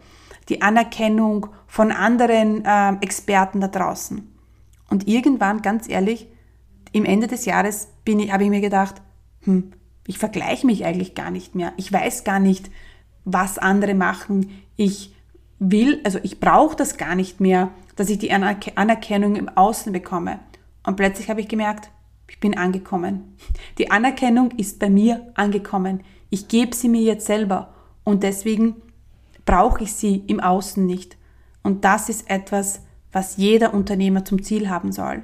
die 0.49 0.61
Anerkennung 0.61 1.47
von 1.67 1.91
anderen 1.91 2.65
äh, 2.65 2.93
Experten 3.01 3.61
da 3.61 3.67
draußen. 3.67 4.27
Und 4.89 5.07
irgendwann, 5.07 5.61
ganz 5.61 5.87
ehrlich, 5.87 6.27
im 6.91 7.05
Ende 7.05 7.27
des 7.27 7.45
Jahres 7.45 7.87
habe 8.07 8.43
ich 8.43 8.49
mir 8.49 8.61
gedacht, 8.61 9.01
hm, 9.43 9.71
ich 10.05 10.17
vergleiche 10.17 10.65
mich 10.65 10.83
eigentlich 10.83 11.15
gar 11.15 11.31
nicht 11.31 11.55
mehr. 11.55 11.71
Ich 11.77 11.91
weiß 11.93 12.23
gar 12.23 12.39
nicht, 12.39 12.69
was 13.23 13.57
andere 13.57 13.93
machen. 13.93 14.61
Ich 14.75 15.15
will, 15.59 16.01
also 16.03 16.19
ich 16.23 16.39
brauche 16.39 16.75
das 16.75 16.97
gar 16.97 17.15
nicht 17.15 17.39
mehr, 17.39 17.69
dass 17.95 18.09
ich 18.09 18.17
die 18.17 18.31
Anerkennung 18.31 19.35
im 19.35 19.47
Außen 19.47 19.93
bekomme. 19.93 20.39
Und 20.85 20.95
plötzlich 20.95 21.29
habe 21.29 21.39
ich 21.39 21.47
gemerkt, 21.47 21.89
ich 22.31 22.39
bin 22.39 22.57
angekommen. 22.57 23.35
Die 23.77 23.91
Anerkennung 23.91 24.51
ist 24.51 24.79
bei 24.79 24.89
mir 24.89 25.27
angekommen. 25.33 25.99
Ich 26.29 26.47
gebe 26.47 26.73
sie 26.73 26.87
mir 26.87 27.01
jetzt 27.01 27.25
selber 27.25 27.73
und 28.05 28.23
deswegen 28.23 28.77
brauche 29.45 29.83
ich 29.83 29.91
sie 29.93 30.23
im 30.27 30.39
Außen 30.39 30.85
nicht. 30.85 31.17
Und 31.61 31.83
das 31.83 32.07
ist 32.07 32.29
etwas, 32.29 32.83
was 33.11 33.35
jeder 33.35 33.73
Unternehmer 33.73 34.23
zum 34.23 34.41
Ziel 34.41 34.69
haben 34.69 34.93
soll. 34.93 35.23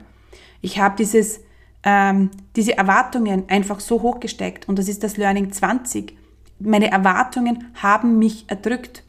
Ich 0.59 0.79
habe 0.79 0.97
dieses, 0.97 1.39
ähm, 1.83 2.29
diese 2.57 2.77
Erwartungen 2.77 3.47
einfach 3.47 3.79
so 3.79 4.01
hochgesteckt 4.01 4.67
und 4.67 4.77
das 4.77 4.89
ist 4.89 5.01
das 5.01 5.15
Learning 5.15 5.53
20. 5.53 6.17
Meine 6.59 6.91
Erwartungen 6.91 7.71
haben 7.81 8.19
mich 8.19 8.49
erdrückt. 8.49 9.05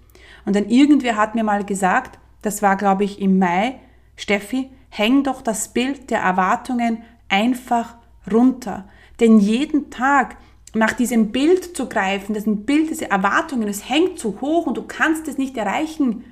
Und 0.47 0.55
dann 0.55 0.69
irgendwer 0.69 1.17
hat 1.17 1.35
mir 1.35 1.43
mal 1.43 1.65
gesagt, 1.65 2.21
das 2.43 2.63
war 2.63 2.77
glaube 2.77 3.03
ich 3.03 3.21
im 3.21 3.41
Mai, 3.41 3.81
Steffi, 4.15 4.71
häng 4.89 5.25
doch 5.25 5.43
das 5.43 5.73
Bild 5.73 6.11
der 6.11 6.21
Erwartungen 6.21 7.03
einfach 7.29 7.97
runter. 8.31 8.89
Denn 9.21 9.39
jeden 9.39 9.91
Tag 9.91 10.37
nach 10.75 10.93
diesem 10.93 11.33
Bild 11.33 11.77
zu 11.77 11.89
greifen, 11.89 12.35
diesem 12.35 12.65
Bild, 12.65 12.91
diese 12.91 13.11
Erwartungen, 13.11 13.69
es 13.69 13.89
hängt 13.89 14.19
zu 14.19 14.41
hoch 14.41 14.67
und 14.67 14.77
du 14.77 14.83
kannst 14.83 15.29
es 15.29 15.39
nicht 15.39 15.57
erreichen. 15.57 16.25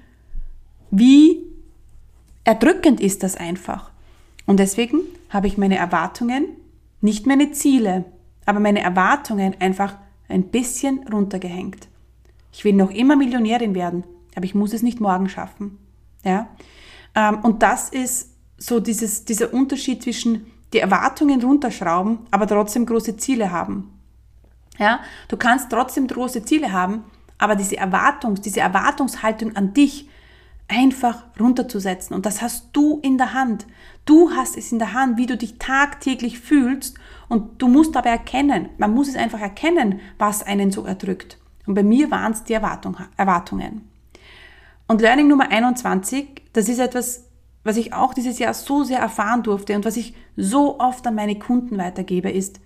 Wie 0.90 1.42
erdrückend 2.44 3.00
ist 3.00 3.22
das 3.22 3.36
einfach. 3.36 3.90
Und 4.46 4.60
deswegen 4.60 5.00
habe 5.30 5.48
ich 5.48 5.58
meine 5.58 5.76
Erwartungen, 5.76 6.46
nicht 7.00 7.26
meine 7.26 7.50
Ziele, 7.52 8.04
aber 8.44 8.60
meine 8.60 8.80
Erwartungen 8.80 9.56
einfach 9.58 9.96
ein 10.28 10.44
bisschen 10.44 11.06
runtergehängt. 11.08 11.88
Ich 12.52 12.64
will 12.64 12.72
noch 12.72 12.90
immer 12.90 13.16
Millionärin 13.16 13.74
werden, 13.74 14.04
aber 14.34 14.44
ich 14.44 14.54
muss 14.54 14.72
es 14.72 14.82
nicht 14.82 15.00
morgen 15.00 15.28
schaffen. 15.28 15.78
Ja? 16.24 16.48
Ähm, 17.14 17.40
und 17.42 17.62
das 17.62 17.88
ist 17.88 18.30
so 18.56 18.80
dieses, 18.80 19.24
dieser 19.24 19.52
Unterschied 19.52 20.02
zwischen 20.02 20.46
die 20.72 20.78
Erwartungen 20.78 21.42
runterschrauben, 21.42 22.18
aber 22.30 22.46
trotzdem 22.46 22.86
große 22.86 23.16
Ziele 23.16 23.50
haben. 23.50 23.92
Ja? 24.78 25.00
Du 25.28 25.36
kannst 25.36 25.70
trotzdem 25.70 26.06
große 26.06 26.44
Ziele 26.44 26.72
haben, 26.72 27.04
aber 27.38 27.54
diese 27.54 27.76
Erwartungs, 27.76 28.40
diese 28.40 28.60
Erwartungshaltung 28.60 29.56
an 29.56 29.74
dich 29.74 30.08
einfach 30.68 31.24
runterzusetzen. 31.38 32.14
Und 32.14 32.26
das 32.26 32.42
hast 32.42 32.70
du 32.72 32.98
in 33.02 33.18
der 33.18 33.34
Hand. 33.34 33.66
Du 34.04 34.30
hast 34.32 34.56
es 34.56 34.72
in 34.72 34.78
der 34.78 34.94
Hand, 34.94 35.16
wie 35.16 35.26
du 35.26 35.36
dich 35.36 35.58
tagtäglich 35.58 36.40
fühlst. 36.40 36.98
Und 37.28 37.60
du 37.62 37.68
musst 37.68 37.94
dabei 37.94 38.10
erkennen, 38.10 38.68
man 38.78 38.92
muss 38.92 39.08
es 39.08 39.16
einfach 39.16 39.40
erkennen, 39.40 40.00
was 40.18 40.42
einen 40.42 40.70
so 40.70 40.84
erdrückt. 40.84 41.38
Und 41.66 41.74
bei 41.74 41.82
mir 41.82 42.10
waren 42.10 42.32
es 42.32 42.44
die 42.44 42.52
Erwartung, 42.52 42.96
Erwartungen. 43.16 43.88
Und 44.88 45.00
Learning 45.00 45.26
Nummer 45.28 45.50
21, 45.50 46.42
das 46.52 46.68
ist 46.68 46.78
etwas, 46.78 47.24
was 47.66 47.76
ich 47.76 47.92
auch 47.92 48.14
dieses 48.14 48.38
Jahr 48.38 48.54
so 48.54 48.84
sehr 48.84 49.00
erfahren 49.00 49.42
durfte 49.42 49.74
und 49.74 49.84
was 49.84 49.96
ich 49.96 50.14
so 50.36 50.78
oft 50.78 51.06
an 51.06 51.14
meine 51.14 51.38
Kunden 51.38 51.78
weitergebe, 51.78 52.30
ist, 52.30 52.60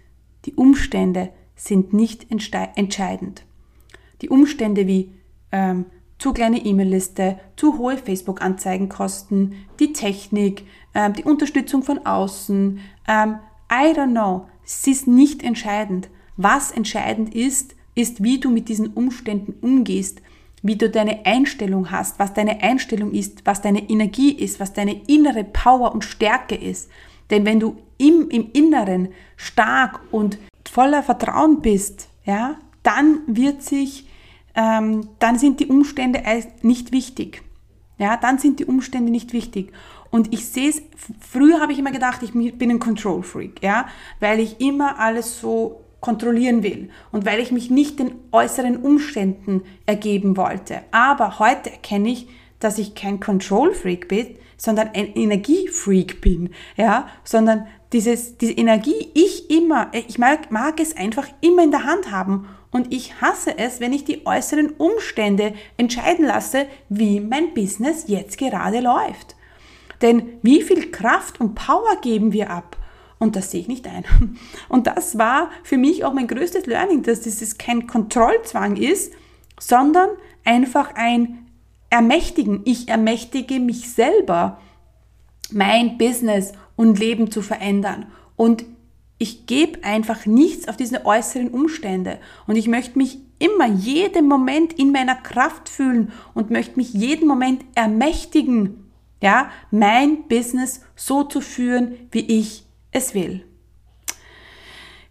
die 0.44 0.54
Umstände 0.54 1.30
sind 1.56 1.92
nicht 1.92 2.26
entscheidend. 2.30 3.44
Die 4.22 4.28
Umstände 4.28 4.86
wie 4.86 5.12
ähm, 5.52 5.86
zu 6.18 6.32
kleine 6.32 6.64
E-Mail-Liste, 6.64 7.40
zu 7.56 7.78
hohe 7.78 7.96
Facebook-Anzeigenkosten, 7.96 9.54
die 9.78 9.92
Technik, 9.92 10.66
ähm, 10.94 11.14
die 11.14 11.24
Unterstützung 11.24 11.82
von 11.82 12.04
außen, 12.04 12.80
ähm, 13.08 13.36
I 13.72 13.92
don't 13.94 14.10
know, 14.10 14.46
es 14.64 14.86
ist 14.86 15.06
nicht 15.06 15.42
entscheidend. 15.42 16.10
Was 16.36 16.70
entscheidend 16.70 17.34
ist, 17.34 17.74
ist, 17.94 18.22
wie 18.22 18.38
du 18.38 18.50
mit 18.50 18.68
diesen 18.68 18.88
Umständen 18.88 19.54
umgehst, 19.60 20.20
wie 20.62 20.76
du 20.76 20.90
deine 20.90 21.24
Einstellung 21.24 21.90
hast, 21.90 22.18
was 22.18 22.34
deine 22.34 22.62
Einstellung 22.62 23.12
ist, 23.12 23.46
was 23.46 23.62
deine 23.62 23.88
Energie 23.88 24.32
ist, 24.32 24.60
was 24.60 24.72
deine 24.72 25.00
innere 25.06 25.44
Power 25.44 25.92
und 25.92 26.04
Stärke 26.04 26.54
ist. 26.54 26.90
Denn 27.30 27.44
wenn 27.44 27.60
du 27.60 27.76
im, 27.98 28.28
im 28.30 28.50
Inneren 28.52 29.08
stark 29.36 30.00
und 30.10 30.38
voller 30.68 31.02
Vertrauen 31.02 31.62
bist, 31.62 32.08
ja, 32.24 32.56
dann 32.82 33.20
wird 33.26 33.62
sich, 33.62 34.08
ähm, 34.54 35.08
dann 35.18 35.38
sind 35.38 35.60
die 35.60 35.66
Umstände 35.66 36.22
nicht 36.62 36.92
wichtig. 36.92 37.42
Ja, 37.98 38.16
dann 38.16 38.38
sind 38.38 38.60
die 38.60 38.64
Umstände 38.64 39.12
nicht 39.12 39.32
wichtig. 39.32 39.72
Und 40.10 40.32
ich 40.32 40.46
sehe 40.46 40.70
es, 40.70 40.82
früher 41.20 41.60
habe 41.60 41.72
ich 41.72 41.78
immer 41.78 41.92
gedacht, 41.92 42.22
ich 42.22 42.32
bin 42.32 42.70
ein 42.70 42.80
Control 42.80 43.22
Freak, 43.22 43.62
ja, 43.62 43.86
weil 44.18 44.40
ich 44.40 44.60
immer 44.60 44.98
alles 44.98 45.40
so 45.40 45.82
kontrollieren 46.00 46.62
will 46.62 46.90
und 47.12 47.26
weil 47.26 47.40
ich 47.40 47.52
mich 47.52 47.70
nicht 47.70 47.98
den 47.98 48.12
äußeren 48.32 48.76
Umständen 48.76 49.62
ergeben 49.86 50.36
wollte. 50.36 50.80
Aber 50.90 51.38
heute 51.38 51.70
erkenne 51.70 52.10
ich, 52.10 52.28
dass 52.58 52.78
ich 52.78 52.94
kein 52.94 53.20
Control 53.20 53.74
Freak 53.74 54.08
bin, 54.08 54.36
sondern 54.56 54.90
ein 54.94 55.14
Energiefreak 55.14 56.20
bin, 56.20 56.50
ja, 56.76 57.08
sondern 57.24 57.66
dieses, 57.92 58.36
diese 58.36 58.52
Energie, 58.52 59.10
ich 59.14 59.50
immer, 59.50 59.90
ich 59.92 60.18
mag, 60.18 60.50
mag 60.50 60.78
es 60.80 60.96
einfach 60.96 61.26
immer 61.40 61.64
in 61.64 61.70
der 61.70 61.84
Hand 61.84 62.10
haben 62.12 62.46
und 62.70 62.92
ich 62.92 63.20
hasse 63.20 63.58
es, 63.58 63.80
wenn 63.80 63.92
ich 63.92 64.04
die 64.04 64.26
äußeren 64.26 64.70
Umstände 64.70 65.54
entscheiden 65.76 66.26
lasse, 66.26 66.66
wie 66.88 67.20
mein 67.20 67.52
Business 67.54 68.04
jetzt 68.06 68.38
gerade 68.38 68.80
läuft. 68.80 69.34
Denn 70.02 70.38
wie 70.42 70.62
viel 70.62 70.90
Kraft 70.90 71.40
und 71.40 71.54
Power 71.54 71.96
geben 72.00 72.32
wir 72.32 72.50
ab? 72.50 72.76
Und 73.20 73.36
das 73.36 73.50
sehe 73.50 73.60
ich 73.60 73.68
nicht 73.68 73.86
ein. 73.86 74.04
Und 74.68 74.88
das 74.88 75.16
war 75.18 75.50
für 75.62 75.76
mich 75.76 76.04
auch 76.04 76.14
mein 76.14 76.26
größtes 76.26 76.66
Learning, 76.66 77.02
dass 77.02 77.20
dieses 77.20 77.58
kein 77.58 77.86
Kontrollzwang 77.86 78.76
ist, 78.76 79.12
sondern 79.60 80.08
einfach 80.42 80.94
ein 80.94 81.46
Ermächtigen. 81.90 82.62
Ich 82.64 82.88
ermächtige 82.88 83.60
mich 83.60 83.90
selber. 83.90 84.58
mein 85.52 85.98
Business 85.98 86.52
und 86.76 87.00
Leben 87.00 87.30
zu 87.32 87.42
verändern. 87.42 88.06
Und 88.36 88.64
ich 89.18 89.46
gebe 89.46 89.84
einfach 89.84 90.24
nichts 90.24 90.68
auf 90.68 90.76
diese 90.76 91.04
äußeren 91.04 91.48
Umstände. 91.48 92.20
Und 92.46 92.54
ich 92.54 92.68
möchte 92.68 92.96
mich 92.96 93.18
immer 93.40 93.66
jeden 93.66 94.28
Moment 94.28 94.72
in 94.74 94.92
meiner 94.92 95.16
Kraft 95.16 95.68
fühlen 95.68 96.12
und 96.34 96.50
möchte 96.50 96.76
mich 96.76 96.94
jeden 96.94 97.26
Moment 97.26 97.64
ermächtigen, 97.74 98.90
ja, 99.20 99.50
mein 99.70 100.28
Business 100.28 100.82
so 100.94 101.24
zu 101.24 101.40
führen, 101.40 101.96
wie 102.12 102.38
ich 102.38 102.64
es 102.92 103.14
will. 103.14 103.44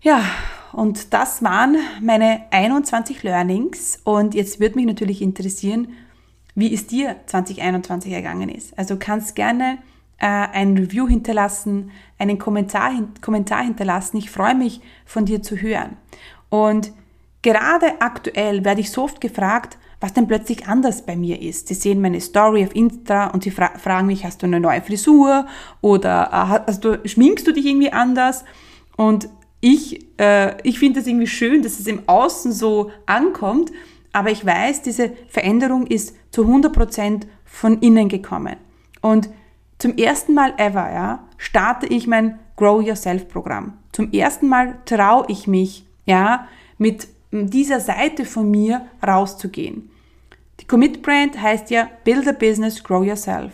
Ja, 0.02 0.24
und 0.72 1.14
das 1.14 1.44
waren 1.44 1.78
meine 2.02 2.42
21 2.52 3.24
Learnings. 3.24 4.00
Und 4.04 4.34
jetzt 4.34 4.60
würde 4.60 4.76
mich 4.76 4.86
natürlich 4.86 5.22
interessieren, 5.22 5.90
wie 6.56 6.74
es 6.74 6.88
dir 6.88 7.18
2021 7.26 8.12
ergangen 8.12 8.50
ist. 8.50 8.78
Also 8.78 8.98
kannst 8.98 9.36
gerne 9.36 9.80
äh, 10.20 10.26
ein 10.28 10.78
Review 10.78 11.08
hinterlassen, 11.08 11.92
einen 12.18 12.38
Kommentar, 12.38 12.92
Kommentar 13.22 13.64
hinterlassen. 13.64 14.18
Ich 14.18 14.30
freue 14.30 14.56
mich, 14.56 14.82
von 15.06 15.26
dir 15.26 15.42
zu 15.42 15.58
hören. 15.58 15.98
Und 16.50 16.92
gerade 17.42 18.02
aktuell 18.02 18.66
werde 18.66 18.82
ich 18.82 18.92
so 18.92 19.04
oft 19.04 19.22
gefragt, 19.22 19.78
was 20.00 20.14
denn 20.14 20.28
plötzlich 20.28 20.68
anders 20.68 21.06
bei 21.06 21.16
mir 21.16 21.42
ist. 21.42 21.68
Sie 21.68 21.74
sehen 21.74 22.02
meine 22.02 22.22
Story 22.22 22.64
auf 22.64 22.76
Insta 22.76 23.28
und 23.28 23.44
sie 23.44 23.52
fra 23.52 23.72
fragen 23.78 24.08
mich, 24.08 24.24
hast 24.24 24.42
du 24.42 24.46
eine 24.46 24.60
neue 24.60 24.82
Frisur 24.82 25.46
oder 25.82 26.30
äh, 26.32 26.62
hast 26.68 26.86
du, 26.86 27.00
schminkst 27.06 27.46
du 27.46 27.52
dich 27.52 27.66
irgendwie 27.66 27.92
anders? 27.92 28.46
Und 28.96 29.30
ich, 29.62 30.06
äh, 30.20 30.56
ich 30.64 30.80
finde 30.80 31.02
es 31.02 31.08
irgendwie 31.08 31.28
schön, 31.28 31.62
dass 31.64 31.80
es 31.80 31.88
im 31.88 32.08
Außen 32.08 32.52
so 32.52 32.92
ankommt, 33.06 33.72
aber 34.14 34.32
ich 34.32 34.46
weiß, 34.46 34.82
diese 34.82 35.12
Veränderung 35.28 35.86
ist 35.86 36.16
zu 36.32 36.46
100% 36.46 37.24
von 37.44 37.80
innen 37.80 38.08
gekommen. 38.08 38.56
Und 39.02 39.30
zum 39.78 39.96
ersten 39.98 40.34
Mal 40.34 40.54
ever, 40.58 40.92
ja, 40.92 41.28
starte 41.38 41.88
ich 41.88 42.08
mein 42.08 42.40
Grow 42.56 42.82
Yourself 42.82 43.28
Programm. 43.28 43.78
Zum 43.92 44.12
ersten 44.12 44.48
Mal 44.48 44.78
traue 44.86 45.26
ich 45.28 45.48
mich, 45.48 45.86
ja, 46.06 46.48
mit 46.78 47.08
dieser 47.32 47.80
Seite 47.80 48.26
von 48.26 48.50
mir 48.50 48.88
rauszugehen. 49.06 49.90
Die 50.60 50.68
Commit 50.68 51.02
Brand 51.02 51.42
heißt 51.42 51.70
ja 51.70 51.90
Build 52.04 52.28
a 52.28 52.32
Business, 52.32 52.84
Grow 52.84 53.06
Yourself. 53.06 53.54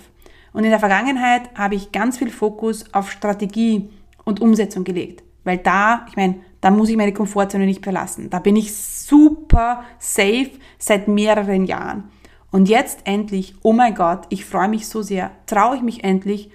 Und 0.53 0.63
in 0.63 0.69
der 0.69 0.79
Vergangenheit 0.79 1.49
habe 1.55 1.75
ich 1.75 1.91
ganz 1.91 2.17
viel 2.17 2.29
Fokus 2.29 2.93
auf 2.93 3.11
Strategie 3.11 3.89
und 4.23 4.41
Umsetzung 4.41 4.83
gelegt. 4.83 5.23
Weil 5.43 5.57
da, 5.57 6.05
ich 6.09 6.15
meine, 6.15 6.35
da 6.61 6.71
muss 6.71 6.89
ich 6.89 6.97
meine 6.97 7.13
Komfortzone 7.13 7.65
nicht 7.65 7.83
verlassen. 7.83 8.29
Da 8.29 8.39
bin 8.39 8.55
ich 8.55 8.73
super 8.73 9.83
safe 9.99 10.51
seit 10.79 11.07
mehreren 11.07 11.65
Jahren. 11.65 12.05
Und 12.51 12.69
jetzt 12.69 13.01
endlich, 13.03 13.53
oh 13.61 13.73
mein 13.73 13.95
Gott, 13.95 14.25
ich 14.29 14.45
freue 14.45 14.69
mich 14.69 14.87
so 14.87 15.01
sehr, 15.01 15.31
traue 15.45 15.75
ich 15.75 15.81
mich 15.81 16.03
endlich, 16.03 16.49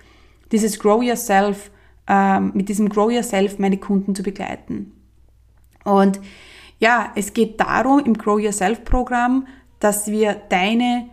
dieses 0.51 0.79
Grow 0.79 1.03
Yourself, 1.03 1.71
ähm, 2.09 2.53
mit 2.55 2.69
diesem 2.69 2.89
Grow 2.89 3.13
Yourself 3.13 3.59
meine 3.59 3.77
Kunden 3.77 4.15
zu 4.15 4.23
begleiten. 4.23 4.93
Und 5.85 6.21
ja, 6.81 7.12
es 7.14 7.33
geht 7.33 7.61
darum 7.61 8.01
im 8.01 8.14
Grow 8.14 8.40
Yourself 8.40 8.85
Programm, 8.85 9.47
dass 9.79 10.11
wir 10.11 10.35
deine, 10.49 11.09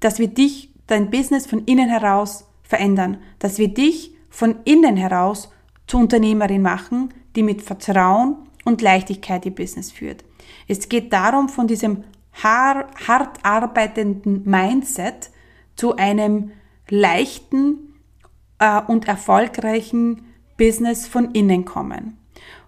dass 0.00 0.18
wir 0.18 0.28
dich, 0.28 0.70
dein 0.86 1.10
Business 1.10 1.46
von 1.46 1.64
innen 1.64 1.88
heraus 1.88 2.46
verändern, 2.62 3.18
dass 3.38 3.58
wir 3.58 3.68
dich 3.68 4.14
von 4.28 4.56
innen 4.64 4.96
heraus 4.96 5.50
zur 5.86 6.00
Unternehmerin 6.00 6.62
machen, 6.62 7.14
die 7.36 7.42
mit 7.42 7.62
Vertrauen 7.62 8.36
und 8.64 8.82
Leichtigkeit 8.82 9.46
ihr 9.46 9.54
Business 9.54 9.92
führt. 9.92 10.24
Es 10.68 10.88
geht 10.88 11.12
darum, 11.12 11.48
von 11.48 11.68
diesem 11.68 12.04
hart 12.42 13.38
arbeitenden 13.44 14.42
Mindset 14.44 15.30
zu 15.76 15.96
einem 15.96 16.50
leichten 16.88 17.94
äh, 18.58 18.80
und 18.82 19.06
erfolgreichen 19.06 20.22
Business 20.56 21.06
von 21.06 21.32
innen 21.32 21.64
kommen. 21.64 22.18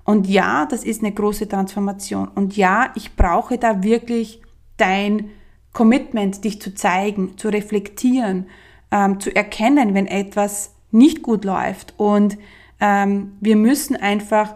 Und 0.07 0.29
ja, 0.29 0.67
das 0.67 0.85
ist 0.85 1.03
eine 1.03 1.13
große 1.13 1.49
Transformation. 1.49 2.29
Und 2.29 2.57
ja, 2.57 2.93
ich 2.95 3.17
brauche 3.17 3.59
da 3.59 3.83
wirklich 3.83 4.41
dein 4.77 5.31
Commitment, 5.73 6.45
dich 6.45 6.61
zu 6.63 6.75
zeigen, 6.75 7.37
zu 7.37 7.49
reflektieren, 7.49 8.47
ähm, 8.93 9.19
zu 9.19 9.35
erkennen, 9.35 9.95
wenn 9.95 10.07
etwas 10.07 10.75
nicht 10.93 11.23
gut 11.23 11.45
läuft. 11.45 11.95
Und 11.97 12.39
ähm, 12.81 13.33
wir 13.41 13.57
müssen 13.57 13.97
einfach 13.97 14.55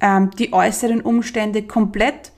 ähm, 0.00 0.30
die 0.38 0.52
äußeren 0.52 1.00
Umstände 1.00 1.62
komplett 1.64 2.30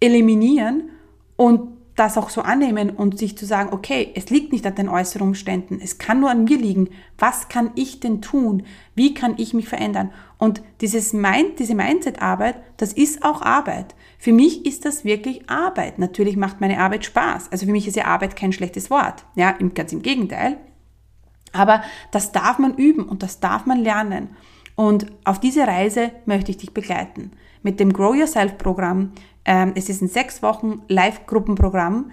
eliminieren 0.00 0.90
und 1.36 1.71
das 1.96 2.16
auch 2.16 2.30
so 2.30 2.42
annehmen 2.42 2.90
und 2.90 3.18
sich 3.18 3.36
zu 3.36 3.44
sagen, 3.44 3.72
okay, 3.72 4.12
es 4.14 4.30
liegt 4.30 4.52
nicht 4.52 4.66
an 4.66 4.74
den 4.74 4.88
äußeren 4.88 5.28
Umständen, 5.28 5.78
es 5.82 5.98
kann 5.98 6.20
nur 6.20 6.30
an 6.30 6.44
mir 6.44 6.56
liegen. 6.56 6.88
Was 7.18 7.48
kann 7.48 7.70
ich 7.74 8.00
denn 8.00 8.22
tun? 8.22 8.64
Wie 8.94 9.14
kann 9.14 9.34
ich 9.36 9.52
mich 9.52 9.68
verändern? 9.68 10.10
Und 10.38 10.62
dieses 10.80 11.12
Mind, 11.12 11.58
diese 11.58 11.74
Mindset-Arbeit, 11.74 12.56
das 12.78 12.92
ist 12.92 13.24
auch 13.24 13.42
Arbeit. 13.42 13.94
Für 14.18 14.32
mich 14.32 14.64
ist 14.66 14.84
das 14.84 15.04
wirklich 15.04 15.48
Arbeit. 15.50 15.98
Natürlich 15.98 16.36
macht 16.36 16.60
meine 16.60 16.78
Arbeit 16.78 17.04
Spaß. 17.04 17.52
Also 17.52 17.66
für 17.66 17.72
mich 17.72 17.86
ist 17.86 17.96
ja 17.96 18.06
Arbeit 18.06 18.36
kein 18.36 18.52
schlechtes 18.52 18.90
Wort. 18.90 19.24
Ja, 19.34 19.52
ganz 19.74 19.92
im 19.92 20.02
Gegenteil. 20.02 20.58
Aber 21.52 21.82
das 22.10 22.32
darf 22.32 22.58
man 22.58 22.74
üben 22.74 23.04
und 23.04 23.22
das 23.22 23.40
darf 23.40 23.66
man 23.66 23.78
lernen. 23.78 24.30
Und 24.74 25.06
auf 25.24 25.38
diese 25.38 25.66
Reise 25.66 26.10
möchte 26.24 26.50
ich 26.50 26.56
dich 26.56 26.72
begleiten. 26.72 27.32
Mit 27.62 27.78
dem 27.78 27.92
Grow 27.92 28.16
Yourself 28.16 28.58
Programm. 28.58 29.12
Ähm, 29.44 29.72
es 29.74 29.88
ist 29.88 30.02
ein 30.02 30.08
sechs 30.08 30.42
Wochen 30.42 30.82
Live-Gruppenprogramm. 30.88 32.10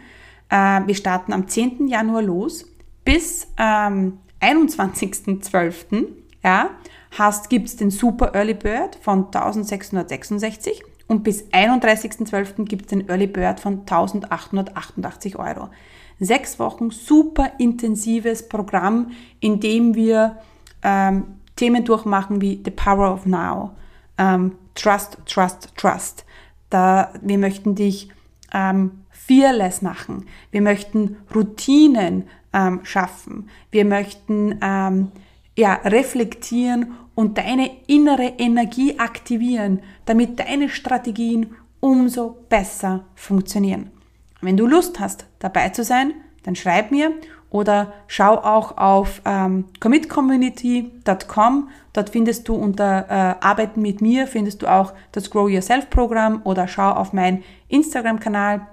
Äh, 0.50 0.82
wir 0.86 0.96
starten 0.96 1.34
am 1.34 1.48
10. 1.48 1.88
Januar 1.88 2.22
los 2.22 2.65
bis 3.06 3.48
ähm, 3.58 4.20
21.12. 4.42 6.08
Ja, 6.44 6.70
gibt 7.50 7.68
es 7.68 7.76
den 7.76 7.92
Super 7.92 8.34
Early 8.34 8.54
Bird 8.54 8.96
von 9.02 9.26
1666 9.26 10.84
und 11.08 11.24
bis 11.24 11.44
31.12. 11.52 12.65
gibt 12.65 12.84
es 12.84 12.88
den 12.89 13.10
Early 13.10 13.28
Bird 13.28 13.60
von 13.60 13.80
1888 13.80 15.38
Euro. 15.38 15.70
Sechs 16.20 16.60
Wochen 16.60 16.92
super 16.92 17.54
intensives 17.58 18.48
Programm, 18.48 19.12
in 19.39 19.60
dem 19.60 19.96
wir 19.96 20.38
ähm, 20.84 21.39
Themen 21.56 21.84
durchmachen 21.84 22.42
wie 22.42 22.62
The 22.63 22.72
Power 22.72 23.13
of 23.13 23.26
Now, 23.26 23.72
ähm, 24.18 24.56
Trust, 24.76 25.18
Trust, 25.26 25.76
Trust. 25.76 26.26
Da, 26.70 27.14
wir 27.22 27.38
möchten 27.38 27.76
dich 27.76 28.10
ähm, 28.54 29.04
fearless 29.10 29.82
machen. 29.82 30.26
Wir 30.52 30.62
möchten 30.62 31.18
Routinen 31.34 32.28
ähm, 32.54 32.82
schaffen. 32.84 33.50
Wir 33.72 33.86
möchten 33.86 34.58
ähm, 34.62 35.12
ja, 35.56 35.74
reflektieren 35.84 36.96
und 37.16 37.38
deine 37.38 37.70
innere 37.88 38.34
Energie 38.38 38.98
aktivieren, 38.98 39.82
damit 40.06 40.40
deine 40.40 40.70
Strategien 40.70 41.56
umso 41.80 42.38
besser 42.50 43.06
funktionieren. 43.16 43.92
Wenn 44.42 44.58
du 44.58 44.66
Lust 44.66 45.00
hast, 45.00 45.26
dabei 45.40 45.70
zu 45.70 45.84
sein, 45.84 46.14
dann 46.44 46.56
schreib 46.56 46.92
mir 46.92 47.12
oder 47.50 47.94
schau 48.08 48.36
auch 48.36 48.78
auf 48.78 49.22
ähm, 49.26 49.66
commitcommunity.com. 49.80 51.70
Dort 51.94 52.10
findest 52.10 52.48
du 52.48 52.56
unter 52.56 53.06
äh, 53.10 53.44
Arbeiten 53.44 53.82
mit 53.82 54.02
mir, 54.02 54.28
findest 54.28 54.62
du 54.62 54.68
auch 54.68 54.94
das 55.12 55.30
Grow 55.30 55.50
Yourself 55.50 55.90
Programm 55.90 56.42
oder 56.44 56.68
schau 56.68 56.92
auf 56.92 57.14
meinen 57.14 57.44
Instagram-Kanal. 57.68 58.68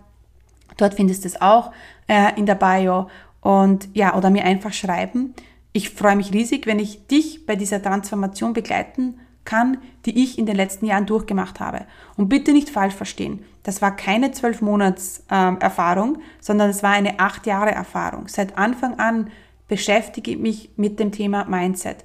Dort 0.77 0.95
findest 0.95 1.25
du 1.25 1.29
es 1.29 1.41
auch 1.41 1.73
äh, 2.07 2.39
in 2.39 2.47
der 2.47 2.55
Bio. 2.55 3.09
Und 3.41 3.89
ja, 3.95 4.15
oder 4.15 4.31
mir 4.31 4.45
einfach 4.45 4.73
schreiben. 4.73 5.35
Ich 5.73 5.91
freue 5.91 6.17
mich 6.17 6.33
riesig, 6.33 6.67
wenn 6.67 6.79
ich 6.79 7.07
dich 7.07 7.47
bei 7.47 7.57
dieser 7.57 7.83
Transformation 7.83 8.53
begleiten 8.53 9.19
kann, 9.45 9.79
die 10.07 10.23
ich 10.23 10.39
in 10.39 10.47
den 10.47 10.57
letzten 10.57 10.87
Jahren 10.87 11.07
durchgemacht 11.07 11.61
habe. 11.61 11.87
Und 12.17 12.29
bitte 12.29 12.53
nicht 12.53 12.71
falsch 12.71 12.95
verstehen. 12.95 13.45
Das 13.65 13.83
war 13.83 13.95
keine 13.95 14.31
zwölf 14.31 14.63
Monats 14.63 15.25
ähm, 15.31 15.59
Erfahrung, 15.59 16.19
sondern 16.41 16.71
es 16.71 16.83
war 16.83 16.93
eine 16.93 17.19
acht 17.19 17.47
Jahre 17.47 17.73
Erfahrung. 17.73 18.29
Seit 18.29 18.57
Anfang 18.57 18.99
an 18.99 19.31
beschäftige 19.69 20.31
ich 20.33 20.39
mich 20.39 20.71
mit 20.77 21.01
dem 21.01 21.11
Thema 21.11 21.45
Mindset. 21.45 22.05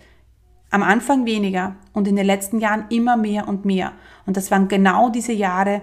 Am 0.72 0.84
Anfang 0.84 1.26
weniger 1.26 1.76
und 1.94 2.08
in 2.08 2.16
den 2.16 2.26
letzten 2.26 2.60
Jahren 2.60 2.86
immer 2.90 3.18
mehr 3.18 3.48
und 3.48 3.66
mehr. 3.66 3.92
Und 4.26 4.38
das 4.38 4.50
waren 4.50 4.68
genau 4.68 5.10
diese 5.10 5.34
Jahre, 5.34 5.82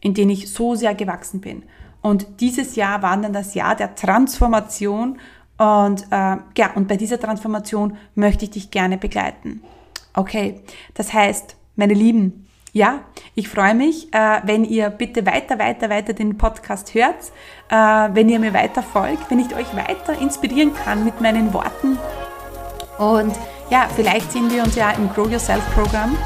in 0.00 0.14
denen 0.14 0.30
ich 0.30 0.50
so 0.50 0.74
sehr 0.74 0.94
gewachsen 0.94 1.40
bin. 1.40 1.64
Und 2.00 2.40
dieses 2.40 2.76
Jahr 2.76 3.02
war 3.02 3.16
dann 3.16 3.32
das 3.32 3.54
Jahr 3.54 3.74
der 3.74 3.94
Transformation. 3.94 5.18
Und 5.58 6.04
äh, 6.10 6.36
ja, 6.56 6.72
und 6.74 6.88
bei 6.88 6.96
dieser 6.96 7.20
Transformation 7.20 7.96
möchte 8.14 8.44
ich 8.44 8.52
dich 8.52 8.70
gerne 8.70 8.96
begleiten. 8.96 9.62
Okay, 10.14 10.62
das 10.94 11.12
heißt, 11.12 11.57
meine 11.78 11.94
Lieben, 11.94 12.46
ja, 12.72 13.00
ich 13.34 13.48
freue 13.48 13.74
mich, 13.74 14.12
äh, 14.12 14.40
wenn 14.44 14.64
ihr 14.64 14.90
bitte 14.90 15.24
weiter, 15.24 15.58
weiter, 15.58 15.88
weiter 15.88 16.12
den 16.12 16.36
Podcast 16.36 16.92
hört, 16.92 17.32
äh, 17.70 18.14
wenn 18.14 18.28
ihr 18.28 18.38
mir 18.38 18.52
weiter 18.52 18.82
folgt, 18.82 19.30
wenn 19.30 19.38
ich 19.38 19.54
euch 19.54 19.74
weiter 19.74 20.20
inspirieren 20.20 20.74
kann 20.74 21.04
mit 21.04 21.20
meinen 21.20 21.54
Worten. 21.54 21.98
Und 22.98 23.34
ja, 23.70 23.88
vielleicht 23.94 24.32
sehen 24.32 24.50
wir 24.50 24.64
uns 24.64 24.74
ja 24.74 24.90
im 24.90 25.08
Grow 25.10 25.30
Yourself 25.30 25.62
Programm. 25.74 26.16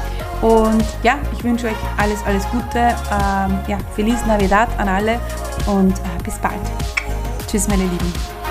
Und 0.41 0.83
ja, 1.03 1.17
ich 1.31 1.43
wünsche 1.43 1.67
euch 1.67 1.77
alles, 1.97 2.21
alles 2.25 2.45
Gute. 2.49 2.79
Ähm, 2.79 3.59
ja, 3.67 3.77
Feliz 3.95 4.25
Navidad 4.25 4.67
an 4.77 4.89
alle 4.89 5.19
und 5.67 5.93
äh, 5.93 6.23
bis 6.23 6.37
bald. 6.39 6.59
Tschüss, 7.47 7.67
meine 7.67 7.83
Lieben. 7.83 8.42